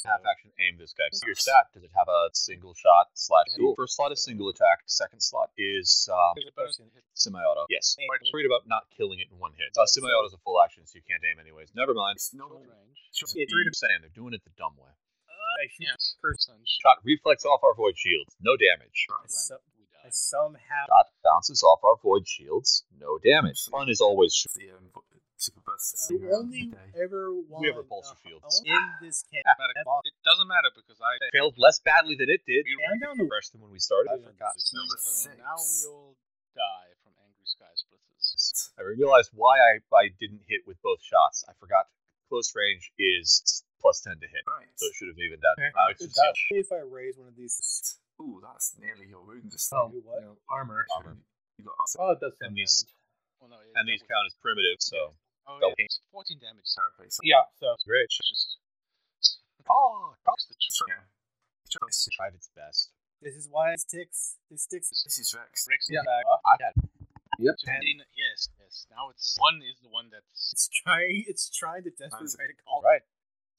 Half 0.04 0.20
action 0.28 0.50
aim 0.60 0.76
this 0.78 0.94
guy. 0.94 1.08
Your 1.26 1.34
stat 1.34 1.72
does 1.74 1.82
it 1.82 1.90
have 1.96 2.08
a 2.08 2.30
single 2.32 2.74
shot 2.74 3.08
slash 3.14 3.46
duel? 3.56 3.74
First 3.74 3.96
slot 3.96 4.12
is 4.12 4.22
single 4.22 4.48
attack. 4.48 4.84
Second 4.86 5.20
slot 5.20 5.50
is 5.58 6.08
um, 6.12 6.34
There's 6.36 6.48
a 6.48 6.56
bonus 6.56 6.76
hit. 6.78 7.04
semi-auto. 7.14 7.66
Yes. 7.68 7.96
I'm 7.98 8.06
worried 8.32 8.46
about 8.46 8.68
not 8.68 8.84
killing 8.96 9.18
it 9.20 9.28
in 9.32 9.38
one 9.38 9.52
hit. 9.56 9.74
Uh, 9.76 9.86
semi-auto 9.86 10.26
is 10.26 10.34
a 10.34 10.40
full 10.44 10.60
action, 10.62 10.86
so 10.86 10.96
you 10.96 11.02
can't 11.08 11.22
aim 11.24 11.40
anyways. 11.40 11.72
Never 11.74 11.94
mind. 11.94 12.16
It's 12.16 12.30
Short 12.34 12.52
range. 12.52 12.98
Short- 13.12 13.32
Yeah, 13.34 13.46
I'm 13.48 13.74
saying 13.74 13.98
they're 14.02 14.14
doing 14.14 14.34
it 14.34 14.42
the 14.44 14.54
dumb 14.56 14.76
way. 14.78 14.90
Uh, 14.92 15.66
Yeah. 15.80 15.96
first 16.22 16.50
Shot 16.64 16.98
reflex 17.04 17.44
off 17.44 17.60
our 17.64 17.74
void 17.74 17.96
shields. 17.98 18.34
No 18.40 18.56
damage. 18.56 19.06
So- 19.26 19.58
I 20.04 20.10
somehow 20.10 20.86
Shot 20.86 21.06
bounces 21.24 21.62
off 21.62 21.80
our 21.84 21.96
void 22.02 22.26
shields. 22.26 22.84
No 22.96 23.18
damage. 23.18 23.64
Fun 23.70 23.88
is 23.90 24.00
always 24.00 24.46
The 24.54 24.70
vo- 24.94 25.02
super 25.38 25.62
burst. 25.64 25.94
the 26.10 26.34
only 26.34 26.74
ever 26.98 27.30
one 27.34 27.62
We 27.62 27.68
have 27.70 27.78
repulsor 27.78 28.18
fields. 28.18 28.62
in 28.66 28.82
this 29.00 29.22
camp. 29.30 29.46
It 29.46 30.14
doesn't 30.26 30.48
matter 30.50 30.70
because 30.74 30.98
I 31.00 31.14
failed 31.32 31.54
less 31.56 31.78
badly 31.80 32.16
than 32.18 32.28
it 32.28 32.42
did. 32.46 32.66
I'm 32.90 32.98
down 32.98 33.16
to 33.18 33.24
Worse 33.30 33.48
than 33.50 33.62
when 33.62 33.70
we 33.70 33.78
started. 33.78 34.10
I 34.12 34.18
forgot. 34.18 34.58
so 34.58 34.76
Number 34.78 34.98
Now 35.38 35.54
we 35.56 35.78
all 35.88 36.16
die 36.58 36.90
from 37.06 37.12
angry 37.22 37.46
sky 37.46 37.70
splitters. 37.74 38.70
I 38.78 38.82
realized 38.82 39.30
why 39.32 39.56
I, 39.58 39.78
I 39.94 40.10
didn't 40.18 40.42
hit 40.50 40.66
with 40.66 40.76
both 40.82 40.98
shots. 41.02 41.44
I 41.48 41.52
forgot 41.58 41.86
close 42.28 42.52
range 42.54 42.90
is 42.98 43.62
plus 43.80 44.00
10 44.02 44.18
to 44.20 44.26
hit. 44.26 44.42
Right. 44.46 44.66
So 44.76 44.86
it 44.86 44.94
should 44.98 45.08
have 45.08 45.18
evened 45.22 45.42
out. 45.46 45.54
Okay. 45.56 45.70
Uh, 45.72 45.90
it's 45.94 46.02
Good 46.02 46.10
just- 46.12 46.18
job. 46.18 46.34
If 46.50 46.68
I 46.74 46.82
raise 46.82 47.16
one 47.16 47.28
of 47.28 47.36
these, 47.38 47.96
Ooh, 48.20 48.42
that's 48.42 48.74
nearly 48.82 49.06
your 49.06 49.22
wound. 49.22 49.50
Just 49.54 49.70
Oh, 49.72 49.88
Do 49.94 50.02
what? 50.04 50.20
no, 50.20 50.34
armor. 50.50 50.84
Armor. 50.98 51.16
You 51.58 51.64
got 51.64 51.78
Oh, 51.98 52.10
it 52.12 52.20
does 52.20 52.34
some 52.38 52.48
And 52.50 52.56
these- 52.58 52.82
damage. 52.82 52.94
Well, 53.40 53.50
no, 53.50 53.56
and 53.78 53.86
these 53.88 54.02
count 54.02 54.26
as 54.26 54.34
primitive, 54.42 54.82
so 54.82 55.14
Oh, 55.48 55.58
yeah, 55.62 55.72
it's 55.80 56.00
14 56.12 56.38
damage. 56.38 56.68
So 56.68 56.82
therapy. 56.96 57.10
So 57.10 57.20
Yeah, 57.24 57.42
so 57.58 57.72
it's 57.72 57.84
great. 57.84 58.04
it's 58.04 58.20
just 58.20 58.58
Oh, 59.68 60.14
that's 60.24 60.46
the 60.48 60.54
tr- 60.60 60.88
yeah. 60.92 61.04
Choice. 61.68 62.08
tried 62.12 62.34
its 62.34 62.48
best. 62.56 62.92
this 63.20 63.34
is 63.34 63.48
why 63.50 63.72
it 63.72 63.80
sticks. 63.80 64.36
It 64.50 64.60
sticks. 64.60 64.88
This 65.04 65.18
is 65.18 65.34
Rex. 65.34 65.66
Rex 65.68 65.88
Yeah. 65.90 66.00
back. 66.06 66.24
I 66.46 66.56
got 66.58 66.74
Yep. 67.38 67.54
to 67.58 67.70
in- 67.82 68.04
yes, 68.14 68.48
yes. 68.58 68.86
Now 68.90 69.10
it's 69.10 69.36
one 69.38 69.60
is 69.62 69.78
the 69.80 69.88
one 69.88 70.08
that's 70.10 70.52
It's 70.52 70.68
trying. 70.68 71.24
It's 71.26 71.50
trying 71.50 71.82
to 71.84 71.90
desperately 71.90 72.26
Nice. 72.26 72.36
try 72.36 72.46
to 72.46 72.54
call. 72.64 72.82
right. 72.82 73.02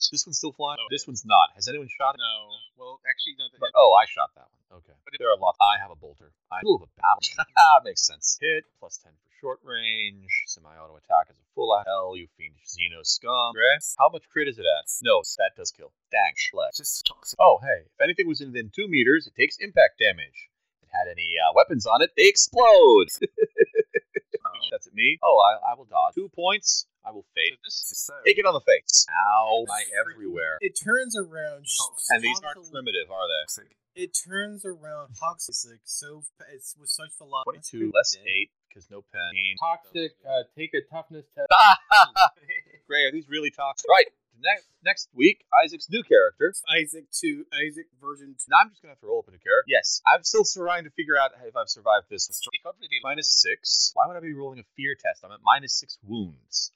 This 0.07 0.23
one's 0.25 0.39
still 0.39 0.55
flying. 0.55 0.79
No, 0.79 0.87
This 0.89 1.03
one's 1.05 1.27
not. 1.27 1.51
Has 1.59 1.67
anyone 1.67 1.91
shot 1.91 2.15
it? 2.15 2.23
no. 2.23 2.47
Well, 2.79 2.99
actually, 3.03 3.35
no. 3.35 3.51
But, 3.59 3.75
oh, 3.75 3.91
I 3.99 4.07
shot 4.07 4.31
that 4.39 4.47
one. 4.47 4.79
Okay. 4.79 4.95
But 5.03 5.13
if- 5.13 5.19
there 5.19 5.27
are 5.27 5.35
lots. 5.37 5.59
I 5.59 5.75
have 5.81 5.91
a 5.91 5.99
bolter. 5.99 6.31
I'm 6.51 6.63
middle 6.63 6.79
of 6.79 6.87
a 6.87 6.91
battle. 6.95 7.19
Ah, 7.59 7.81
Makes 7.83 8.07
sense. 8.07 8.37
Hit 8.39 8.63
plus 8.79 8.97
ten 9.03 9.11
for 9.11 9.29
short 9.41 9.59
range. 9.63 10.31
Semi-auto 10.47 10.95
attack 10.95 11.27
is 11.29 11.35
a 11.35 11.47
full 11.53 11.75
hell. 11.85 12.15
You 12.15 12.27
fiendish 12.37 12.63
Xeno 12.71 13.03
scum. 13.03 13.53
How 13.99 14.07
much 14.09 14.23
crit 14.31 14.47
is 14.47 14.57
it 14.57 14.65
at? 14.65 14.87
No, 15.03 15.19
that 15.37 15.51
does 15.57 15.71
kill. 15.71 15.91
Dang. 16.11 16.33
Left. 16.53 16.77
Just 16.77 17.03
toxic. 17.05 17.37
Oh, 17.41 17.59
hey. 17.61 17.83
If 17.85 17.99
anything 18.01 18.27
was 18.27 18.39
within 18.39 18.71
two 18.73 18.87
meters, 18.87 19.27
it 19.27 19.35
takes 19.35 19.57
impact 19.59 19.99
damage. 19.99 20.47
If 20.81 20.87
it 20.87 20.91
had 20.95 21.11
any 21.11 21.35
uh, 21.35 21.51
weapons 21.55 21.85
on 21.85 22.01
it, 22.01 22.11
they 22.15 22.27
explode. 22.29 23.09
That's 24.71 24.87
at 24.87 24.93
me. 24.93 25.17
Oh, 25.23 25.37
I, 25.43 25.71
I 25.71 25.75
will 25.75 25.85
dodge. 25.85 26.13
Two 26.15 26.29
points. 26.29 26.85
I 27.05 27.11
will 27.11 27.23
so 27.23 27.33
fade. 27.35 27.57
this 27.63 27.89
This 27.89 27.91
is 27.91 28.05
so. 28.05 28.13
Take 28.25 28.37
it 28.37 28.45
on 28.45 28.53
the 28.53 28.61
face. 28.61 29.05
Ow, 29.09 29.65
my 29.67 29.83
everywhere. 29.99 30.57
It 30.61 30.77
turns 30.77 31.15
around. 31.17 31.65
Toxic. 31.65 32.15
And 32.15 32.23
these 32.23 32.39
aren't 32.43 32.71
primitive, 32.71 33.09
are 33.11 33.27
they? 33.27 33.63
It 33.95 34.15
turns 34.15 34.65
around 34.65 35.15
toxic. 35.19 35.81
So 35.83 36.23
it's 36.53 36.75
with 36.79 36.89
such 36.89 37.11
velocity. 37.17 37.59
22 37.81 37.91
less 37.93 38.15
8 38.15 38.51
because 38.69 38.89
no 38.89 39.03
pen. 39.11 39.31
toxic. 39.59 40.11
Uh, 40.23 40.43
take 40.55 40.71
a 40.73 40.81
toughness 40.93 41.25
test. 41.35 41.49
Gray, 42.87 43.05
are 43.05 43.11
these 43.11 43.27
really 43.27 43.51
toxic? 43.51 43.89
Right. 43.89 44.07
Next 44.41 44.67
next 44.85 45.09
week, 45.13 45.43
Isaac's 45.51 45.89
new 45.89 46.01
character. 46.01 46.53
Isaac 46.71 47.11
two. 47.11 47.43
Isaac 47.51 47.87
version 47.99 48.35
two. 48.39 48.47
Now 48.47 48.63
I'm 48.63 48.69
just 48.69 48.81
gonna 48.81 48.93
have 48.95 49.01
to 49.01 49.07
roll 49.07 49.19
up 49.19 49.27
a 49.27 49.31
new 49.31 49.43
character. 49.43 49.67
Yes, 49.67 50.01
I'm 50.07 50.23
still 50.23 50.45
trying 50.45 50.85
to 50.85 50.91
figure 50.91 51.19
out 51.19 51.31
if 51.45 51.57
I've 51.57 51.67
survived 51.67 52.07
this. 52.09 52.29
it 52.29 52.63
got 52.63 52.75
Minus 53.03 53.41
six. 53.41 53.91
Why 53.95 54.07
would 54.07 54.15
I 54.15 54.21
be 54.21 54.33
rolling 54.33 54.59
a 54.59 54.67
fear 54.77 54.95
test? 54.95 55.25
I'm 55.25 55.31
at 55.31 55.39
minus 55.43 55.73
six 55.73 55.99
wounds. 56.07 56.71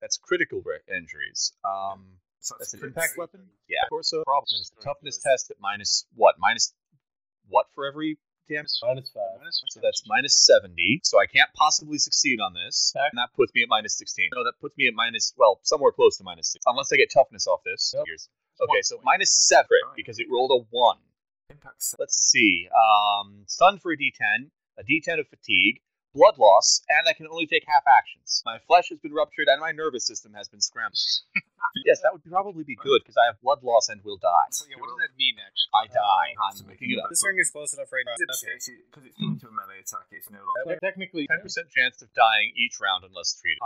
That's 0.00 0.16
critical 0.18 0.62
injuries. 0.88 1.52
Um, 1.64 2.04
So 2.40 2.54
that's 2.58 2.72
an 2.74 2.80
impact 2.84 3.18
weapon. 3.18 3.40
Yeah, 3.68 3.84
torso. 3.90 4.24
Problem. 4.24 4.46
Very 4.74 4.84
Toughness 4.84 5.18
test 5.18 5.50
at 5.50 5.58
minus 5.60 6.06
what? 6.14 6.36
Minus 6.38 6.72
what 7.48 7.66
for 7.74 7.86
every 7.86 8.16
damage? 8.48 8.70
Minus 8.82 9.10
five. 9.10 9.38
Minus 9.38 9.62
So 9.68 9.80
that's 9.82 10.02
minus 10.06 10.46
70. 10.46 11.00
So 11.04 11.20
I 11.20 11.26
can't 11.26 11.50
possibly 11.54 11.98
succeed 11.98 12.40
on 12.40 12.54
this. 12.54 12.92
And 12.96 13.18
that 13.18 13.28
puts 13.36 13.52
me 13.54 13.62
at 13.62 13.68
minus 13.68 13.96
16. 13.98 14.30
No, 14.34 14.42
that 14.44 14.54
puts 14.60 14.76
me 14.78 14.86
at 14.88 14.94
minus, 14.94 15.34
well, 15.36 15.60
somewhere 15.62 15.92
close 15.92 16.16
to 16.18 16.24
minus 16.24 16.50
6. 16.52 16.64
Unless 16.66 16.92
I 16.92 16.96
get 16.96 17.10
toughness 17.12 17.46
off 17.46 17.60
this. 17.64 17.92
Yep. 17.94 18.04
Okay, 18.62 18.82
so 18.82 19.00
minus 19.04 19.30
7 19.32 19.66
Right. 19.70 19.96
because 19.96 20.18
it 20.18 20.26
rolled 20.30 20.50
a 20.50 20.64
1. 20.70 20.96
Impact 21.50 21.82
set. 21.82 22.00
Let's 22.00 22.16
see. 22.16 22.68
Um, 22.72 23.44
stun 23.46 23.78
for 23.78 23.92
a 23.92 23.96
d10, 23.96 24.50
a 24.78 24.82
d10 24.84 25.18
of 25.20 25.28
fatigue, 25.28 25.80
blood 26.14 26.38
loss, 26.38 26.82
and 26.88 27.06
I 27.08 27.12
can 27.12 27.26
only 27.30 27.46
take 27.46 27.64
half 27.66 27.84
actions. 27.86 28.42
My 28.44 28.58
flesh 28.66 28.90
has 28.90 28.98
been 28.98 29.12
ruptured 29.12 29.48
and 29.48 29.60
my 29.60 29.72
nervous 29.72 30.06
system 30.06 30.34
has 30.34 30.48
been 30.48 30.60
scrambled. 30.60 30.98
yes, 31.86 32.02
that 32.02 32.12
would 32.12 32.24
probably 32.26 32.64
be 32.64 32.74
good 32.74 33.02
because 33.02 33.16
I 33.16 33.26
have 33.30 33.40
blood 33.42 33.62
loss 33.62 33.88
and 33.88 34.02
will 34.02 34.18
die. 34.18 34.50
So, 34.50 34.66
yeah, 34.66 34.78
what 34.78 34.90
does 34.90 35.00
that 35.06 35.14
mean 35.16 35.38
actually? 35.38 35.70
I 35.74 35.84
die. 35.86 36.30
Uh, 36.34 36.50
I'm 36.50 36.56
looking 36.66 36.90
it 36.90 36.98
up. 36.98 37.10
This 37.10 37.22
ring 37.22 37.38
is 37.38 37.50
close 37.50 37.72
enough 37.74 37.90
right 37.92 38.06
now. 38.06 38.18
Okay, 38.18 38.58
because 38.90 39.04
it's 39.06 39.18
going 39.18 39.38
to 39.38 39.48
a 39.48 39.54
melee 39.54 39.82
attack, 39.82 40.10
it's 40.10 40.30
no 40.30 40.42
longer. 40.42 40.74
So 40.74 40.82
technically, 40.82 41.30
10% 41.30 41.46
chance 41.70 42.02
of 42.02 42.10
dying 42.14 42.52
each 42.58 42.82
round 42.82 43.06
unless 43.06 43.38
treated. 43.38 43.62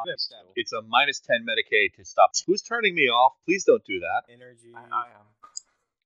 It's 0.56 0.72
a 0.72 0.82
minus 0.84 1.20
10 1.20 1.44
Medicae 1.48 1.92
to 1.96 2.04
stop. 2.04 2.36
Who's 2.46 2.62
turning 2.62 2.94
me 2.94 3.08
off? 3.08 3.36
Please 3.44 3.64
don't 3.64 3.84
do 3.84 4.00
that. 4.00 4.28
Energy. 4.28 4.72
I, 4.76 4.84
I 4.84 5.06
am. 5.16 5.26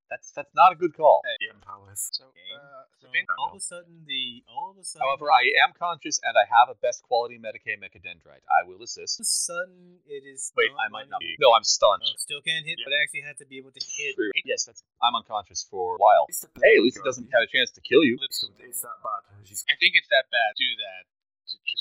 That's 0.09 0.33
that's 0.33 0.49
not 0.57 0.73
a 0.73 0.77
good 0.77 0.97
call. 0.97 1.21
Hey. 1.25 1.53
Yeah, 1.53 1.61
powers. 1.61 2.09
So, 2.17 2.25
uh, 2.33 2.89
So 2.97 3.09
Vin- 3.13 3.29
all 3.37 3.53
of 3.53 3.57
a 3.57 3.61
sudden, 3.61 4.05
the 4.09 4.41
all 4.49 4.73
of 4.73 4.79
a 4.81 4.85
sudden, 4.85 5.05
However, 5.05 5.29
I 5.29 5.53
am 5.61 5.77
conscious 5.77 6.17
and 6.25 6.33
I 6.33 6.49
have 6.49 6.73
a 6.73 6.77
best 6.81 7.05
quality 7.05 7.37
Medicae 7.37 7.77
mechadendrite. 7.77 8.41
I 8.49 8.65
will 8.65 8.81
assist. 8.83 9.21
all 9.21 9.25
of 9.25 9.29
a 9.29 9.29
sudden 9.29 9.81
it 10.09 10.25
is. 10.25 10.49
Wait, 10.57 10.73
I 10.81 10.89
might 10.89 11.09
not 11.13 11.21
be. 11.21 11.37
No, 11.39 11.53
I'm 11.53 11.65
stunned. 11.65 12.03
you- 12.09 12.17
Oh, 12.17 12.25
still 12.25 12.41
can't 12.41 12.65
hit, 12.65 12.79
Yeah. 12.81 12.89
but 12.89 12.93
I 12.97 13.03
actually 13.05 13.21
had 13.29 13.37
to 13.39 13.47
be 13.47 13.59
able 13.61 13.73
to 13.73 13.83
hit. 13.85 14.17
Yes, 14.49 14.65
that's. 14.65 14.83
I'm 15.05 15.15
unconscious 15.15 15.63
for 15.69 15.97
a 15.97 15.99
while. 16.01 16.25
Hey, 16.65 16.77
at 16.77 16.83
least 16.83 16.97
it 16.97 17.05
doesn't 17.05 17.29
have 17.33 17.43
a 17.45 17.51
chance 17.53 17.71
to 17.77 17.81
kill 17.85 18.03
you. 18.03 18.17
It's, 18.23 18.41
it's 18.65 18.81
that 18.81 18.97
bad. 19.05 19.23
I 19.29 19.77
think 19.77 19.93
it's 19.95 20.09
that 20.09 20.25
bad. 20.33 20.57
Do 20.57 20.65
that. 20.89 21.05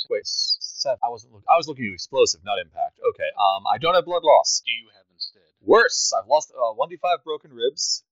Wait, 0.10 0.24
seven. 0.28 1.00
I 1.04 1.10
wasn't. 1.10 1.34
Look, 1.34 1.44
I 1.50 1.56
was 1.56 1.68
looking 1.68 1.88
at 1.88 1.94
explosive, 1.94 2.44
not 2.44 2.60
impact. 2.60 3.00
Okay. 3.04 3.28
Um, 3.40 3.64
I 3.68 3.78
don't 3.78 3.96
have 3.96 4.06
blood 4.06 4.24
loss. 4.24 4.62
Do 4.66 4.72
you 4.72 4.88
have 4.96 5.04
instead? 5.12 5.44
Worse, 5.62 6.14
I've 6.16 6.28
lost 6.28 6.52
uh, 6.56 6.72
1d5 6.80 7.24
broken 7.26 7.52
ribs. 7.52 8.04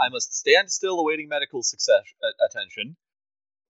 I 0.00 0.08
must 0.08 0.34
stand 0.34 0.70
still 0.72 0.98
awaiting 0.98 1.28
medical 1.28 1.62
success 1.62 2.02
uh, 2.24 2.32
attention, 2.44 2.96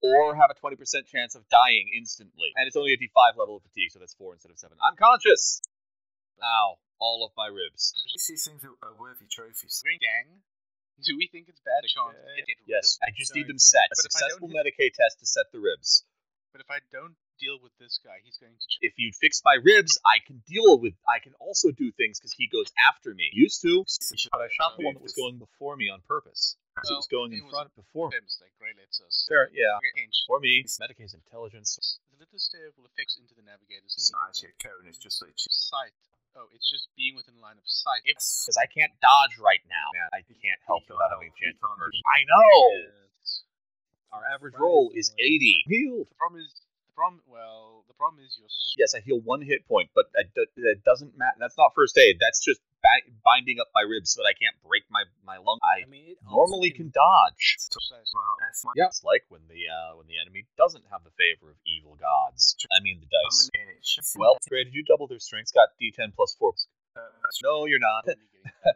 or 0.01 0.35
have 0.35 0.49
a 0.49 0.55
20% 0.55 0.79
chance 1.05 1.35
of 1.35 1.43
dying 1.49 1.91
instantly. 1.95 2.49
And 2.55 2.65
it's 2.67 2.75
only 2.75 2.93
a 2.93 2.97
d5 2.97 3.37
level 3.37 3.57
of 3.57 3.63
fatigue, 3.63 3.91
so 3.91 3.99
that's 3.99 4.15
4 4.15 4.33
instead 4.33 4.51
of 4.51 4.57
7. 4.57 4.77
I'm 4.81 4.95
conscious! 4.95 5.61
Ow. 6.41 6.77
All 6.99 7.25
of 7.25 7.31
my 7.35 7.47
ribs. 7.47 7.93
This 8.13 8.43
seems 8.45 8.63
a, 8.63 8.69
a 8.85 8.93
worthy 8.97 9.25
trophy. 9.29 9.67
so- 9.67 9.83
Ring 9.85 9.99
gang. 9.99 10.41
Do 11.01 11.17
we 11.17 11.25
think 11.25 11.49
it's 11.49 11.61
bad? 11.65 11.81
Chance 11.81 12.13
to 12.13 12.45
get 12.45 12.61
rid 12.61 12.77
Yes, 12.77 12.99
I 13.01 13.09
just 13.17 13.33
So 13.33 13.39
need 13.41 13.47
them 13.49 13.57
set. 13.57 13.89
A 13.89 13.97
but 13.97 14.05
if 14.05 14.13
I 14.13 14.29
successful 14.29 14.49
Medicae 14.53 14.93
test 14.93 15.17
to 15.19 15.25
set 15.25 15.49
the 15.51 15.57
ribs. 15.57 16.05
But 16.53 16.61
if 16.61 16.69
I 16.69 16.77
don't 16.93 17.17
deal 17.41 17.57
with 17.61 17.73
this 17.81 17.97
guy, 18.05 18.21
he's 18.23 18.37
going 18.37 18.53
to. 18.53 18.61
Ch- 18.69 18.79
If 18.85 18.93
you 19.01 19.09
fix 19.19 19.41
my 19.43 19.57
ribs, 19.65 19.97
I 20.05 20.21
can 20.21 20.39
deal 20.45 20.77
with. 20.77 20.93
I 21.09 21.17
can 21.19 21.33
also 21.41 21.73
do 21.73 21.91
things 21.97 22.21
because 22.21 22.31
he 22.37 22.45
goes 22.47 22.69
after 22.87 23.13
me. 23.17 23.27
Used 23.33 23.59
to, 23.65 23.83
but 24.31 24.45
I 24.45 24.47
shot 24.53 24.77
the 24.77 24.85
one 24.85 24.93
that 24.93 25.01
was 25.03 25.17
going 25.17 25.41
before 25.41 25.75
me 25.75 25.89
on 25.89 26.01
purpose. 26.07 26.55
'Cause 26.77 26.87
it 26.87 26.95
was 26.95 27.11
going 27.11 27.33
in 27.33 27.39
it 27.39 27.43
was 27.43 27.51
front 27.51 27.75
before 27.75 28.07
me. 28.07 28.15
Fair 28.15 28.21
mistake. 28.23 28.53
Gray 28.57 28.71
lets 28.79 29.01
us. 29.03 29.25
Fair, 29.27 29.51
yeah. 29.51 29.75
Okay, 29.83 30.07
For 30.25 30.39
me, 30.39 30.63
Medicae's 30.79 31.13
intelligence. 31.13 31.99
The 32.15 32.23
lidless 32.23 32.47
stare 32.47 32.71
will 32.77 32.85
affect 32.87 33.17
into 33.19 33.35
the 33.35 33.41
navigator's 33.43 33.91
It's 33.91 34.07
not 34.13 34.29
actually 34.31 34.55
a 34.55 34.63
cone, 34.63 34.87
it's 34.87 34.97
just 34.97 35.19
like. 35.21 35.33
sight. 35.35 35.91
Oh, 36.33 36.47
it's 36.55 36.71
just 36.71 36.87
being 36.95 37.15
within 37.19 37.41
line 37.41 37.57
of 37.59 37.67
sight. 37.67 38.03
If 38.05 38.15
Because 38.15 38.55
I 38.55 38.65
can't 38.71 38.93
dodge 39.01 39.35
right 39.37 39.59
now. 39.67 39.91
Man, 39.91 40.07
I 40.15 40.21
can't 40.23 40.61
help 40.65 40.87
You 40.87 40.95
without 40.95 41.11
can't 41.11 41.27
having 41.27 41.33
chance 41.35 41.59
You 41.59 41.67
of 41.67 41.75
can't 41.75 41.79
mercy. 41.83 41.97
do- 41.99 42.07
I 42.07 42.19
know! 42.23 42.59
Yes. 42.87 43.43
Our 44.13 44.23
average 44.31 44.55
roll 44.55 44.91
is 44.95 45.11
80. 45.19 45.63
Healed. 45.67 46.07
The 46.09 46.15
problem 46.15 46.39
is 46.39 46.55
the 46.91 46.99
problem. 46.99 47.21
Well, 47.27 47.87
the 47.87 47.95
problem 47.95 48.19
is 48.23 48.35
your. 48.37 48.45
s- 48.51 48.75
Yes, 48.77 48.91
I 48.95 48.99
heal 48.99 49.19
one 49.23 49.41
hit 49.41 49.67
point, 49.67 49.89
but 49.95 50.11
that, 50.15 50.31
doesn't 50.83 51.17
matter. 51.17 51.35
That's 51.39 51.57
not 51.57 51.71
first 51.75 51.97
aid. 51.97 52.17
That's 52.19 52.43
just 52.43 52.59
ba- 52.83 53.07
binding 53.23 53.59
up 53.59 53.67
my 53.75 53.81
ribs 53.87 54.11
so 54.11 54.21
that 54.23 54.27
I 54.31 54.35
can't 54.35 54.55
break 54.63 54.83
my, 54.89 55.03
my 55.25 55.37
lung. 55.37 55.59
I 55.63 55.83
I 55.83 55.89
mean, 55.89 56.15
normally 56.23 56.71
can 56.71 56.91
dodge. 56.91 57.57
Size. 57.59 58.11
That's 58.39 58.63
my. 58.63 58.71
Yep. 58.75 58.87
It's 58.91 59.03
like 59.03 59.23
when 59.29 59.41
the 59.47 59.67
uh, 59.71 59.95
when 59.97 60.07
the 60.07 60.19
enemy 60.19 60.45
doesn't 60.57 60.83
have 60.91 61.03
the 61.03 61.11
favor 61.19 61.51
of 61.51 61.57
evil 61.67 61.95
gods. 61.99 62.55
I 62.71 62.79
mean 62.83 62.99
the 62.99 63.07
dice. 63.07 63.49
in 63.55 63.67
it. 63.71 63.79
It's- 63.83 64.15
Well, 64.17 64.37
Gray, 64.47 64.63
did 64.63 64.73
you 64.75 64.83
double 64.83 65.07
their 65.07 65.19
strength? 65.19 65.51
It's 65.51 65.55
got 65.55 65.69
D10 65.81 66.15
plus 66.15 66.35
four. 66.35 66.53
uh, 66.95 67.01
No, 67.43 67.65
you're 67.65 67.79
not. 67.79 68.05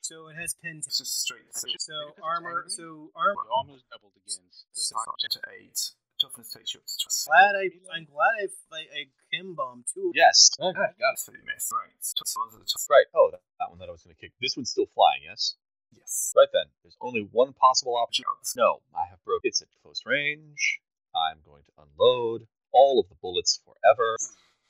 So 0.02 0.28
it 0.30 0.36
has 0.36 0.54
pin. 0.62 0.78
It's 0.86 1.00
just 1.00 1.22
straight. 1.22 1.42
So, 1.50 1.68
So 1.80 1.94
armor. 2.22 2.66
So 2.68 3.10
armor. 3.16 3.42
Armor's 3.58 3.82
doubled 3.90 4.14
against. 4.18 4.66
The, 4.76 4.94
five 4.94 5.18
to 5.30 5.40
eight. 5.58 5.80
Toughness 6.26 6.50
takes 6.58 6.74
you 6.74 6.82
up 6.82 6.90
to 6.90 6.98
twelve. 6.98 7.30
Glad 7.30 7.54
I. 7.54 7.66
I'm 7.94 8.06
glad 8.10 8.34
I. 8.42 8.50
I, 8.74 8.82
I 8.98 9.02
Kim 9.30 9.54
bomb 9.54 9.86
two. 9.86 10.10
Yes. 10.16 10.50
Oh, 10.58 10.66
oh, 10.66 10.70
okay. 10.74 10.90
That's 10.98 11.28
what 11.30 11.38
you 11.38 11.46
missed. 11.46 11.70
Right. 11.70 11.94
So 12.02 12.26
onto 12.42 12.58
the 12.58 12.66
top. 12.66 12.82
Right. 12.90 13.06
Oh, 13.14 13.30
that, 13.30 13.46
that 13.62 13.70
one 13.70 13.78
that 13.78 13.90
I 13.90 13.92
was 13.94 14.02
going 14.02 14.16
to 14.16 14.20
kick. 14.20 14.34
This 14.42 14.58
one's 14.58 14.74
still 14.74 14.90
flying, 14.98 15.22
yes? 15.22 15.54
Yes. 15.94 16.34
Right 16.36 16.50
then, 16.50 16.66
there's 16.82 16.98
only 16.98 17.30
one 17.30 17.54
possible 17.54 17.94
option. 17.94 18.26
Shots. 18.26 18.58
No, 18.58 18.82
I 18.98 19.06
have 19.06 19.22
broke. 19.22 19.46
It's 19.46 19.62
at 19.62 19.70
close 19.84 20.02
range. 20.06 20.82
I'm 21.14 21.46
going 21.46 21.62
to 21.62 21.74
unload 21.78 22.50
all 22.74 23.00
of 23.00 23.08
the 23.10 23.16
bullets 23.22 23.62
forever. 23.62 24.18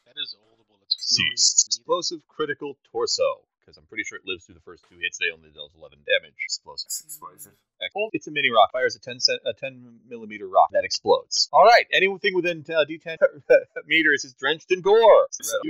That 0.05 0.19
is 0.19 0.35
all 0.35 0.59
the 0.59 0.67
bullets. 0.67 0.99
Cease. 0.99 1.63
Explosive 1.71 2.19
critical 2.27 2.75
torso. 2.91 3.47
Because 3.65 3.77
I'm 3.81 3.89
pretty 3.89 4.03
sure 4.03 4.21
it 4.21 4.25
lives 4.29 4.45
through 4.45 4.53
the 4.53 4.61
first 4.61 4.85
two 4.87 5.01
hits. 5.01 5.17
They 5.17 5.33
only 5.33 5.49
dealt 5.49 5.73
11 5.73 5.97
damage. 6.05 6.37
Explosive. 6.45 6.85
It's 6.85 7.01
explosive. 7.01 7.53
Excellent. 7.81 8.13
It's 8.13 8.27
a 8.27 8.31
mini 8.31 8.51
rock. 8.53 8.69
Fires 8.71 8.95
a 8.95 8.99
10, 8.99 9.19
cent, 9.19 9.41
a 9.43 9.53
10 9.53 10.05
millimeter 10.07 10.47
rock 10.47 10.69
that 10.73 10.85
explodes. 10.85 11.49
All 11.51 11.65
right. 11.65 11.87
Anything 11.91 12.35
within 12.35 12.63
uh, 12.69 12.85
D10 12.85 13.17
meters 13.87 14.23
is 14.23 14.35
drenched 14.35 14.71
in 14.71 14.81
gore. 14.81 15.27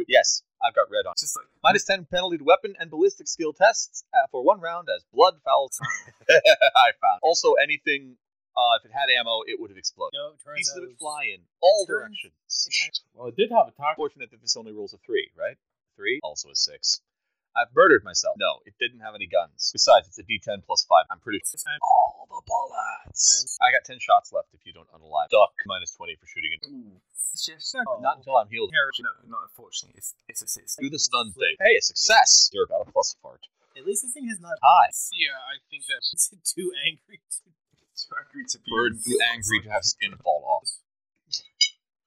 Yes, 0.10 0.43
I've 0.60 0.75
got 0.75 0.91
red 0.91 1.08
on. 1.08 1.13
Just 1.17 1.38
like 1.38 1.45
Minus 1.63 1.86
10 1.86 2.05
penalty 2.12 2.38
to 2.38 2.43
weapon 2.43 2.75
and 2.79 2.91
ballistic 2.91 3.29
skill 3.29 3.53
tests 3.53 4.03
uh, 4.13 4.27
for 4.29 4.43
one 4.43 4.60
round 4.60 4.89
as 4.93 5.05
blood 5.13 5.36
fouls. 5.45 5.79
I 6.29 6.91
found. 6.99 7.23
Also, 7.23 7.53
anything, 7.53 8.17
uh, 8.58 8.75
if 8.79 8.86
it 8.86 8.91
had 8.91 9.08
ammo, 9.08 9.39
it 9.47 9.55
would 9.58 9.71
have 9.71 9.77
exploded. 9.79 10.19
No, 10.19 10.36
it 10.36 10.43
turns 10.43 10.67
Pieces 10.67 10.73
out 10.75 10.84
of 10.84 10.89
it 10.89 10.91
it 10.91 10.99
fly 10.99 11.31
in 11.34 11.39
all 11.62 11.86
Sure. 11.88 11.99
directions. 11.99 13.01
Well, 13.13 13.27
it 13.27 13.38
did 13.38 13.51
have 13.51 13.69
a 13.69 13.71
talk. 13.71 13.95
Fortunate 13.95 14.31
that 14.31 14.41
this 14.41 14.58
only 14.58 14.73
rolls 14.73 14.93
a 14.93 14.97
three, 14.97 15.31
right? 15.39 15.55
Three, 15.95 16.19
also 16.23 16.49
a 16.49 16.55
six. 16.55 16.99
I've 17.55 17.71
murdered 17.75 18.03
myself. 18.03 18.35
No, 18.37 18.59
it 18.65 18.75
didn't 18.79 18.99
have 18.99 19.15
any 19.15 19.27
guns. 19.27 19.71
Besides, 19.71 20.11
it's 20.11 20.19
a 20.19 20.27
D10 20.27 20.67
plus 20.67 20.83
five. 20.87 21.07
I'm 21.09 21.19
pretty 21.19 21.39
sure. 21.47 21.55
All 21.81 22.27
the 22.27 22.43
bullets. 22.43 23.57
I 23.63 23.71
got 23.71 23.87
10 23.87 23.99
shots 23.99 24.33
left 24.35 24.51
if 24.53 24.65
you 24.67 24.73
don't 24.73 24.91
unalive. 24.91 25.31
Duck, 25.31 25.55
minus 25.65 25.95
20 25.95 26.15
for 26.19 26.27
shooting 26.27 26.51
it. 26.51 26.67
Just 27.35 27.75
Oh. 27.75 27.99
Not 27.99 28.17
until 28.17 28.37
I'm 28.37 28.47
healed. 28.47 28.71
No, 28.71 29.11
not 29.27 29.43
unfortunately. 29.49 29.97
It's 29.97 30.15
it's 30.27 30.41
a 30.41 30.47
six. 30.47 30.75
Do 30.79 30.89
the 30.89 30.99
stun 30.99 31.31
thing. 31.31 31.55
Hey, 31.59 31.75
a 31.75 31.81
success. 31.81 32.49
You're 32.53 32.63
about 32.63 32.87
a 32.87 32.91
plus 32.91 33.15
fart. 33.21 33.41
At 33.77 33.85
least 33.85 34.03
this 34.03 34.13
thing 34.13 34.27
has 34.29 34.39
not 34.39 34.57
Hi. 34.63 34.87
Yeah, 35.11 35.35
I 35.35 35.59
think 35.69 35.83
that 35.87 35.99
It's 36.13 36.53
too 36.53 36.71
angry. 36.87 37.19
To... 37.19 37.39
Too 37.95 38.15
angry 38.15 38.45
to 38.49 38.59
be. 38.59 38.71
Bird 38.71 39.03
too 39.03 39.19
angry 39.33 39.61
to 39.63 39.69
have 39.71 39.83
skin 39.83 40.15
fall 40.23 40.43
off. 40.47 40.69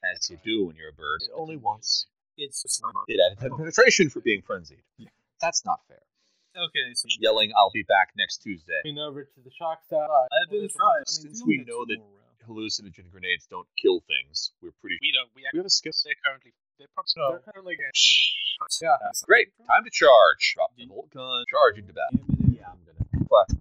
As 0.05 0.31
you 0.31 0.39
do 0.45 0.67
when 0.67 0.77
you're 0.77 0.91
a 0.91 0.93
bird. 0.93 1.23
It 1.23 1.31
Only 1.35 1.57
once. 1.57 2.07
It's 2.37 2.65
It 3.09 3.21
added 3.21 3.41
10 3.41 3.57
penetration 3.57 4.11
for 4.11 4.21
being 4.21 4.43
frenzied. 4.43 4.79
Yeah. 4.97 5.09
That's 5.41 5.65
not 5.65 5.81
fair. 5.89 6.03
okay. 6.57 6.95
So 6.95 7.09
Yelling, 7.21 7.53
I'll 7.57 7.71
be 7.73 7.83
back 7.85 8.11
next 8.17 8.39
Tuesday. 8.39 8.81
Coming 8.83 8.99
over 8.99 9.25
to 9.25 9.41
the 9.45 9.51
shock 9.51 9.85
staff. 9.85 10.09
I've 10.11 10.51
been 10.51 10.69
trying. 10.69 10.91
I 10.91 10.99
mean, 10.99 11.07
Since 11.07 11.43
we 11.47 11.65
know 11.67 11.85
that- 11.87 11.99
more. 11.99 12.15
Hallucinogen 12.49 13.11
grenades 13.13 13.45
don't 13.45 13.69
kill 13.77 14.01
things. 14.09 14.53
We're 14.63 14.73
pretty. 14.81 14.97
we 15.03 15.13
don't. 15.13 15.29
We 15.37 15.45
We 15.53 15.59
have 15.59 15.67
a 15.67 15.69
skip. 15.69 15.93
They're 16.03 16.15
currently. 16.25 16.55
They're 16.79 16.89
probably. 16.97 17.13
They're 17.45 17.53
currently 17.53 17.77
getting. 17.77 17.93
Yeah. 18.81 18.97
Great. 19.29 19.53
Time 19.69 19.85
to 19.85 19.91
charge. 19.93 20.55
Drop 20.57 20.73
the 20.75 20.87
bolt 20.87 21.11
gun. 21.13 21.45
Charge 21.53 21.77
into 21.77 21.93
battle. 21.93 22.25
Yeah, 22.49 22.73
I'm 22.73 22.81
gonna. 22.89 23.05
But 23.29 23.53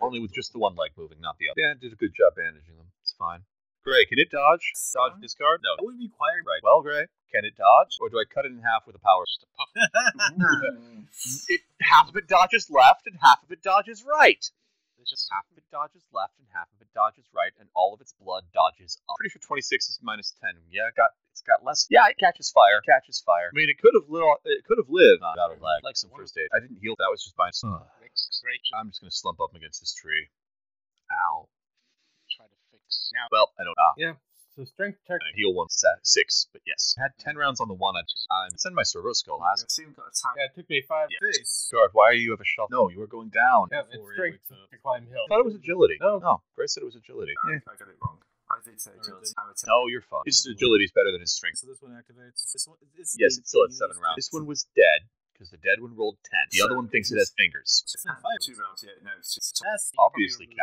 only 0.00 0.20
with 0.20 0.32
just 0.32 0.52
the 0.52 0.58
one 0.60 0.76
leg 0.76 0.92
moving, 0.96 1.20
not 1.20 1.34
the 1.42 1.48
other. 1.50 1.58
Yeah, 1.60 1.74
did 1.74 1.92
a 1.92 1.96
good 1.96 2.14
job 2.14 2.36
bandaging 2.36 2.76
them. 2.76 2.86
It's 3.02 3.14
fine. 3.18 3.42
Gray, 3.82 4.04
can 4.06 4.18
it 4.18 4.30
dodge? 4.30 4.72
Dodge 4.94 5.18
discard? 5.20 5.60
No. 5.64 5.74
That 5.76 5.84
would 5.84 5.98
require 5.98 6.38
Right. 6.46 6.62
Well, 6.62 6.80
Gray, 6.82 7.06
can 7.34 7.44
it 7.44 7.56
dodge, 7.58 7.98
or 8.00 8.08
do 8.08 8.16
I 8.22 8.24
cut 8.30 8.46
it 8.46 8.52
in 8.54 8.62
half 8.62 8.86
with 8.86 8.94
a 8.94 9.02
power? 9.02 9.24
Just 9.26 9.42
a 9.42 9.50
puff. 9.58 9.70
It 11.50 11.60
half 11.80 12.08
of 12.08 12.16
it 12.16 12.26
dodges 12.28 12.70
left, 12.70 13.06
and 13.06 13.18
half 13.22 13.42
of 13.42 13.50
it 13.50 13.62
dodges 13.62 14.04
right. 14.06 14.42
It's 14.98 15.10
just 15.10 15.28
Half 15.30 15.44
of 15.52 15.58
it 15.58 15.64
dodges 15.70 16.02
left, 16.16 16.32
and 16.38 16.46
half 16.54 16.66
of 16.72 16.80
it 16.80 16.88
dodges 16.94 17.26
right, 17.34 17.52
and 17.60 17.68
all 17.74 17.92
of 17.92 18.00
its 18.00 18.14
blood 18.16 18.44
dodges 18.54 18.96
up. 19.10 19.16
Pretty 19.20 19.30
sure 19.36 19.42
26 19.44 19.90
is 19.90 19.98
minus 20.02 20.32
10. 20.40 20.54
Yeah, 20.70 20.88
it 20.88 20.96
got 20.96 21.10
it's 21.30 21.42
got 21.42 21.60
less. 21.66 21.86
Yeah, 21.90 22.08
it 22.08 22.16
catches 22.16 22.50
fire. 22.50 22.80
Catches 22.86 23.20
fire. 23.20 23.50
I 23.52 23.54
mean, 23.54 23.68
it 23.68 23.76
could 23.78 23.92
have 23.94 24.08
lived. 24.08 24.24
It 24.46 24.64
could 24.64 24.78
have 24.78 24.88
lived 24.88 25.20
on 25.22 25.36
battle 25.36 25.58
lag, 25.60 25.82
like 25.84 25.98
some 25.98 26.10
first 26.16 26.38
aid. 26.38 26.48
I 26.56 26.60
didn't 26.62 26.78
heal. 26.80 26.94
That 26.98 27.10
was 27.10 27.22
just 27.22 27.36
by. 27.36 27.50
Rex, 28.00 28.42
Rex, 28.46 28.62
I'm 28.72 28.88
just 28.90 29.02
gonna 29.02 29.10
slump 29.12 29.40
up 29.44 29.52
against 29.54 29.82
this 29.82 29.92
tree. 29.92 30.30
Ow. 31.12 31.48
try 32.32 32.46
to 32.46 32.56
fix. 32.72 33.12
Now, 33.12 33.28
Well, 33.30 33.52
I 33.60 33.64
don't. 33.64 33.76
Ah, 33.78 33.94
Yeah. 33.98 34.14
So 34.56 34.62
strength 34.64 34.98
check. 35.06 35.18
I 35.18 35.34
heal 35.34 35.50
one 35.52 35.66
set 35.68 35.98
six, 36.06 36.46
but 36.52 36.62
yes, 36.64 36.94
I 36.98 37.10
had 37.10 37.12
10 37.18 37.34
rounds 37.34 37.58
on 37.60 37.66
the 37.66 37.74
one. 37.74 37.96
I 37.98 38.02
I 38.30 38.48
send 38.54 38.74
my 38.74 38.84
servo 38.86 39.12
skull 39.12 39.40
last. 39.42 39.66
Soon 39.70 39.90
got 39.98 40.06
a 40.06 40.14
time. 40.14 40.34
Yeah, 40.38 40.46
it 40.46 40.54
took 40.54 40.70
me 40.70 40.78
five 40.86 41.10
Yeah. 41.10 41.18
days. 41.26 41.68
Guard, 41.74 41.90
why 41.92 42.06
are 42.10 42.14
you 42.14 42.30
have 42.30 42.40
a 42.40 42.46
shell? 42.46 42.68
No, 42.70 42.86
you 42.88 43.00
were 43.02 43.10
going 43.10 43.30
down. 43.34 43.68
Yeah, 43.72 43.82
it's 43.82 43.98
Before 43.98 44.10
he 44.10 44.14
strength 44.14 44.34
wakes 44.46 44.62
up. 44.62 44.70
to 44.70 44.78
climb 44.78 45.06
hill. 45.10 45.26
I 45.26 45.28
thought 45.28 45.40
it 45.42 45.50
was 45.50 45.58
agility. 45.58 45.98
No. 46.00 46.18
no. 46.22 46.42
Grace 46.54 46.74
said 46.74 46.82
it 46.82 46.86
was 46.86 46.94
agility. 46.94 47.34
I, 47.42 47.58
Eh. 47.58 47.58
I 47.66 47.74
got 47.74 47.88
it 47.90 47.98
wrong. 47.98 48.22
I 48.48 48.60
did 48.62 48.78
say 48.78 48.90
Alright, 48.94 49.02
agility. 49.10 49.30
I'm 49.38 49.50
a 49.50 49.54
ten. 49.58 49.66
No, 49.66 49.88
you're 49.90 50.06
fine. 50.06 50.22
His 50.24 50.46
agility 50.46 50.84
is 50.84 50.92
better 50.92 51.10
than 51.10 51.20
his 51.20 51.32
strength. 51.34 51.58
So 51.58 51.66
this 51.66 51.82
one 51.82 51.90
activates. 51.98 52.52
This 52.52 52.68
one. 52.68 52.78
This 52.96 53.16
Yes, 53.18 53.38
it 53.38 53.48
still 53.48 53.64
at 53.66 53.74
unit 53.74 53.78
seven 53.82 53.96
rounds. 53.98 54.16
This 54.22 54.30
one 54.30 54.46
was 54.46 54.68
dead 54.78 55.08
because 55.32 55.50
the 55.50 55.56
dead 55.58 55.80
one 55.82 55.96
rolled 55.96 56.18
ten. 56.22 56.46
The 56.54 56.62
other 56.62 56.76
one 56.76 56.86
thinks 56.86 57.10
it 57.10 57.18
has 57.18 57.34
fingers. 57.34 57.82
It's 57.90 58.04
not 58.06 58.22
five. 58.22 58.38
Two 58.38 58.54
rounds. 58.54 58.84
Yeah, 58.86 58.94
no, 59.02 59.10
it's 59.18 59.34
just. 59.34 59.58
That's 59.64 59.90
Obviously, 59.98 60.46
probably 60.46 60.62